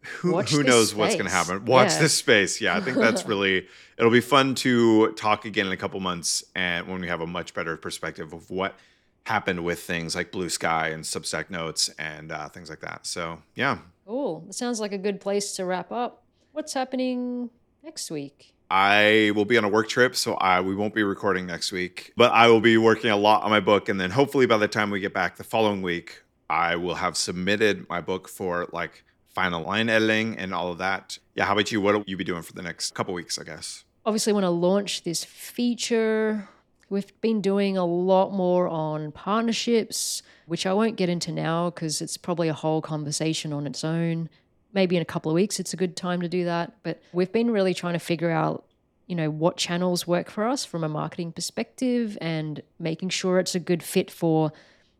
who 0.01 0.33
Watch 0.33 0.51
who 0.51 0.63
knows 0.63 0.93
what's 0.93 1.13
going 1.15 1.27
to 1.27 1.31
happen. 1.31 1.63
Watch 1.65 1.91
Yeah. 1.91 1.99
this 1.99 2.13
space. 2.13 2.59
Yeah, 2.59 2.75
I 2.75 2.81
think 2.81 2.97
that's 2.97 3.25
really 3.27 3.67
it'll 3.97 4.11
be 4.11 4.21
fun 4.21 4.55
to 4.55 5.13
talk 5.13 5.45
again 5.45 5.65
in 5.67 5.71
a 5.71 5.77
couple 5.77 5.99
months 6.01 6.43
and 6.55 6.87
when 6.87 6.99
we 6.99 7.07
have 7.07 7.21
a 7.21 7.27
much 7.27 7.53
better 7.53 7.77
perspective 7.77 8.33
of 8.33 8.49
what 8.49 8.75
happened 9.23 9.63
with 9.63 9.79
things 9.79 10.13
like 10.15 10.31
Bluesky 10.31 10.93
and 10.93 11.03
Substack 11.05 11.49
Notes 11.49 11.89
and 11.97 12.31
uh, 12.33 12.49
things 12.49 12.69
like 12.69 12.81
that. 12.81 13.05
So 13.05 13.41
yeah, 13.55 13.77
Cool. 14.05 14.41
That 14.47 14.53
sounds 14.53 14.79
like 14.81 14.91
a 14.91 14.97
good 14.97 15.21
place 15.21 15.53
to 15.53 15.63
wrap 15.65 15.91
up. 15.91 16.23
What's 16.55 16.71
happening 16.71 17.49
next 17.83 18.09
week? 18.09 18.53
I 18.71 19.33
will 19.35 19.43
be 19.43 19.57
on 19.57 19.65
a 19.65 19.67
work 19.67 19.89
trip, 19.89 20.15
so 20.15 20.35
I 20.35 20.61
we 20.61 20.73
won't 20.73 20.95
be 20.95 21.03
recording 21.03 21.45
next 21.45 21.73
week. 21.73 22.13
But 22.15 22.31
I 22.31 22.47
will 22.47 22.61
be 22.61 22.77
working 22.77 23.11
a 23.11 23.17
lot 23.17 23.43
on 23.43 23.49
my 23.49 23.59
book, 23.59 23.89
and 23.89 23.99
then 23.99 24.09
hopefully 24.09 24.45
by 24.45 24.55
the 24.55 24.69
time 24.69 24.89
we 24.89 25.01
get 25.01 25.13
back 25.13 25.35
the 25.35 25.43
following 25.43 25.81
week, 25.81 26.23
I 26.49 26.77
will 26.77 26.95
have 26.95 27.17
submitted 27.17 27.89
my 27.89 27.99
book 27.99 28.29
for 28.29 28.69
like 28.71 29.03
final 29.27 29.63
line 29.63 29.89
editing 29.89 30.37
and 30.37 30.53
all 30.53 30.71
of 30.71 30.77
that. 30.77 31.17
Yeah, 31.35 31.43
how 31.43 31.51
about 31.51 31.73
you? 31.73 31.81
What 31.81 31.93
will 31.93 32.05
you 32.07 32.15
be 32.15 32.23
doing 32.23 32.41
for 32.41 32.53
the 32.53 32.61
next 32.61 32.91
couple 32.91 33.13
weeks? 33.13 33.37
I 33.37 33.43
guess. 33.43 33.83
obviously 34.05 34.31
want 34.31 34.45
to 34.45 34.49
launch 34.49 35.03
this 35.03 35.25
feature. 35.25 36.47
We've 36.89 37.19
been 37.19 37.41
doing 37.41 37.75
a 37.75 37.83
lot 37.83 38.31
more 38.31 38.69
on 38.69 39.11
partnerships, 39.11 40.23
which 40.45 40.65
I 40.65 40.71
won't 40.71 40.95
get 40.95 41.09
into 41.09 41.33
now 41.33 41.69
because 41.69 41.99
it's 41.99 42.15
probably 42.15 42.47
a 42.47 42.53
whole 42.53 42.81
conversation 42.81 43.51
on 43.51 43.67
its 43.67 43.83
own. 43.83 44.29
Maybe 44.75 44.95
in 44.95 45.01
a 45.01 45.05
couple 45.05 45.31
of 45.31 45.35
weeks, 45.35 45.59
it's 45.59 45.73
a 45.73 45.77
good 45.77 45.95
time 45.95 46.21
to 46.21 46.29
do 46.29 46.45
that. 46.45 46.73
But 46.83 47.01
we've 47.11 47.31
been 47.31 47.49
really 47.49 47.73
trying 47.73 47.93
to 47.93 47.99
figure 47.99 48.29
out, 48.29 48.65
you 49.07 49.15
know, 49.15 49.31
what 49.31 49.57
channels 49.57 50.05
work 50.05 50.29
for 50.29 50.45
us 50.45 50.63
from 50.63 50.83
a 50.83 50.89
marketing 50.89 51.31
perspective 51.31 52.15
and 52.21 52.61
making 52.77 53.09
sure 53.09 53.39
it's 53.39 53.55
a 53.55 53.59
good 53.59 53.81
fit 53.81 54.11
for 54.11 54.51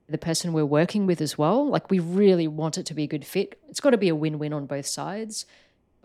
the 0.10 0.18
person 0.18 0.54
we're 0.54 0.66
working 0.66 1.06
with 1.06 1.22
as 1.22 1.38
well. 1.38 1.68
Like, 1.68 1.92
we 1.92 2.00
really 2.00 2.48
want 2.48 2.80
it 2.80 2.88
to 2.88 2.96
be 2.96 3.04
a 3.04 3.08
good 3.08 3.26
fit. 3.26 3.60
It's 3.70 3.80
got 3.80 3.92
to 3.92 3.98
be 3.98 4.10
a 4.10 4.16
win 4.16 4.40
win 4.40 4.54
on 4.54 4.66
both 4.66 4.88
sides 4.88 5.46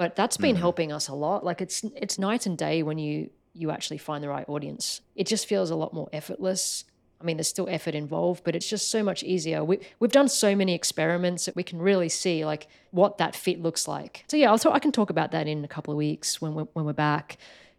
but 0.01 0.17
that's 0.17 0.39
been 0.39 0.57
mm. 0.57 0.61
helping 0.61 0.91
us 0.91 1.09
a 1.09 1.15
lot 1.15 1.45
like 1.45 1.61
it's 1.61 1.85
it's 1.95 2.19
night 2.19 2.47
and 2.47 2.57
day 2.57 2.83
when 2.83 2.97
you 2.97 3.29
you 3.53 3.71
actually 3.71 3.99
find 3.99 4.25
the 4.25 4.29
right 4.31 4.49
audience 4.49 5.03
it 5.15 5.27
just 5.27 5.47
feels 5.47 5.69
a 5.69 5.77
lot 5.77 5.93
more 5.93 6.09
effortless 6.11 6.85
i 7.21 7.25
mean 7.25 7.37
there's 7.37 7.49
still 7.49 7.69
effort 7.69 7.95
involved 7.95 8.43
but 8.45 8.55
it's 8.55 8.69
just 8.69 8.91
so 8.91 9.03
much 9.03 9.23
easier 9.23 9.63
we, 9.65 9.79
we've 9.99 10.13
done 10.13 10.29
so 10.29 10.55
many 10.55 10.75
experiments 10.75 11.45
that 11.47 11.57
we 11.57 11.63
can 11.63 11.81
really 11.81 12.09
see 12.09 12.45
like 12.45 12.69
what 12.91 13.19
that 13.19 13.35
fit 13.35 13.61
looks 13.61 13.87
like 13.87 14.25
so 14.29 14.37
yeah 14.37 14.51
I'll 14.51 14.59
talk, 14.59 14.75
i 14.75 14.79
can 14.79 14.93
talk 14.93 15.11
about 15.11 15.33
that 15.33 15.47
in 15.47 15.65
a 15.65 15.69
couple 15.69 15.93
of 15.93 15.99
weeks 15.99 16.41
when 16.41 16.55
we're, 16.55 16.69
when 16.73 16.85
we're 16.85 16.93
back 16.93 17.39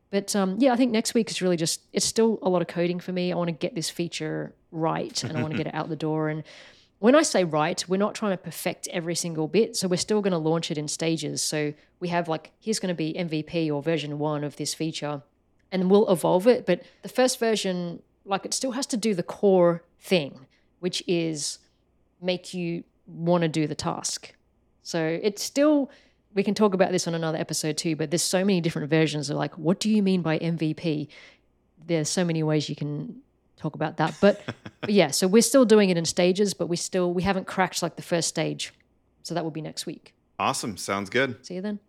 but 0.10 0.36
um, 0.36 0.56
yeah 0.60 0.74
i 0.74 0.76
think 0.76 0.92
next 0.92 1.14
week 1.14 1.30
is 1.30 1.42
really 1.42 1.58
just 1.58 1.82
it's 1.94 2.06
still 2.06 2.40
a 2.42 2.50
lot 2.50 2.62
of 2.62 2.68
coding 2.68 3.00
for 3.00 3.12
me 3.12 3.32
i 3.32 3.36
want 3.36 3.48
to 3.48 3.54
get 3.54 3.76
this 3.76 3.90
feature 3.90 4.54
right 4.72 5.24
and 5.24 5.38
i 5.38 5.42
want 5.42 5.54
to 5.54 5.58
get 5.58 5.68
it 5.68 5.74
out 5.74 5.90
the 5.90 5.96
door 5.96 6.30
and 6.30 6.44
when 7.02 7.16
I 7.16 7.24
say 7.24 7.44
right, 7.44 7.84
we're 7.90 7.98
not 7.98 8.14
trying 8.14 8.34
to 8.34 8.38
perfect 8.38 8.88
every 8.90 9.16
single 9.16 9.48
bit. 9.48 9.76
So 9.76 9.88
we're 9.88 9.98
still 9.98 10.22
going 10.22 10.34
to 10.34 10.38
launch 10.38 10.70
it 10.70 10.78
in 10.78 10.88
stages. 10.88 11.42
So 11.42 11.74
we 12.00 12.10
have 12.10 12.28
like, 12.28 12.52
here's 12.60 12.78
going 12.78 12.94
to 12.94 12.96
be 12.96 13.16
MVP 13.18 13.74
or 13.74 13.82
version 13.82 14.20
one 14.20 14.44
of 14.44 14.58
this 14.58 14.76
feature, 14.76 15.24
and 15.72 15.90
we'll 15.90 16.08
evolve 16.12 16.46
it. 16.46 16.68
But 16.68 16.84
the 17.02 17.10
first 17.10 17.40
version, 17.40 18.04
like, 18.26 18.46
it 18.46 18.54
still 18.54 18.72
has 18.72 18.86
to 18.88 18.98
do 18.98 19.14
the 19.14 19.24
core 19.24 19.84
thing, 20.00 20.46
which 20.80 21.04
is 21.08 21.60
make 22.22 22.54
you 22.54 22.84
want 23.08 23.42
to 23.42 23.48
do 23.48 23.68
the 23.68 23.76
task. 23.76 24.34
So 24.84 25.20
it's 25.22 25.44
still, 25.44 25.90
we 26.34 26.44
can 26.44 26.54
talk 26.54 26.74
about 26.74 26.92
this 26.92 27.08
on 27.08 27.16
another 27.16 27.38
episode 27.38 27.78
too, 27.78 27.96
but 27.96 28.12
there's 28.12 28.24
so 28.24 28.44
many 28.44 28.62
different 28.62 28.90
versions 28.90 29.30
of 29.30 29.38
like, 29.38 29.58
what 29.58 29.80
do 29.80 29.90
you 29.90 30.02
mean 30.02 30.22
by 30.22 30.40
MVP? 30.40 31.08
There's 31.86 32.10
so 32.10 32.24
many 32.24 32.44
ways 32.44 32.70
you 32.70 32.76
can 32.76 33.22
talk 33.58 33.76
about 33.76 33.98
that. 33.98 34.16
But, 34.22 34.42
but 34.82 34.90
yeah, 34.90 35.10
so 35.10 35.28
we're 35.28 35.42
still 35.42 35.66
doing 35.66 35.90
it 35.90 35.98
in 35.98 36.06
stages, 36.06 36.54
but 36.54 36.68
we 36.68 36.76
still 36.76 37.14
we 37.14 37.24
haven't 37.24 37.48
cracked 37.48 37.82
like 37.82 37.96
the 37.96 38.02
first 38.02 38.28
stage. 38.28 38.74
So 39.24 39.36
that 39.36 39.44
will 39.44 39.52
be 39.52 39.62
next 39.62 39.86
week. 39.86 40.14
Awesome. 40.40 40.78
Sounds 40.78 41.10
good. 41.10 41.46
See 41.46 41.56
you 41.56 41.62
then. 41.62 41.80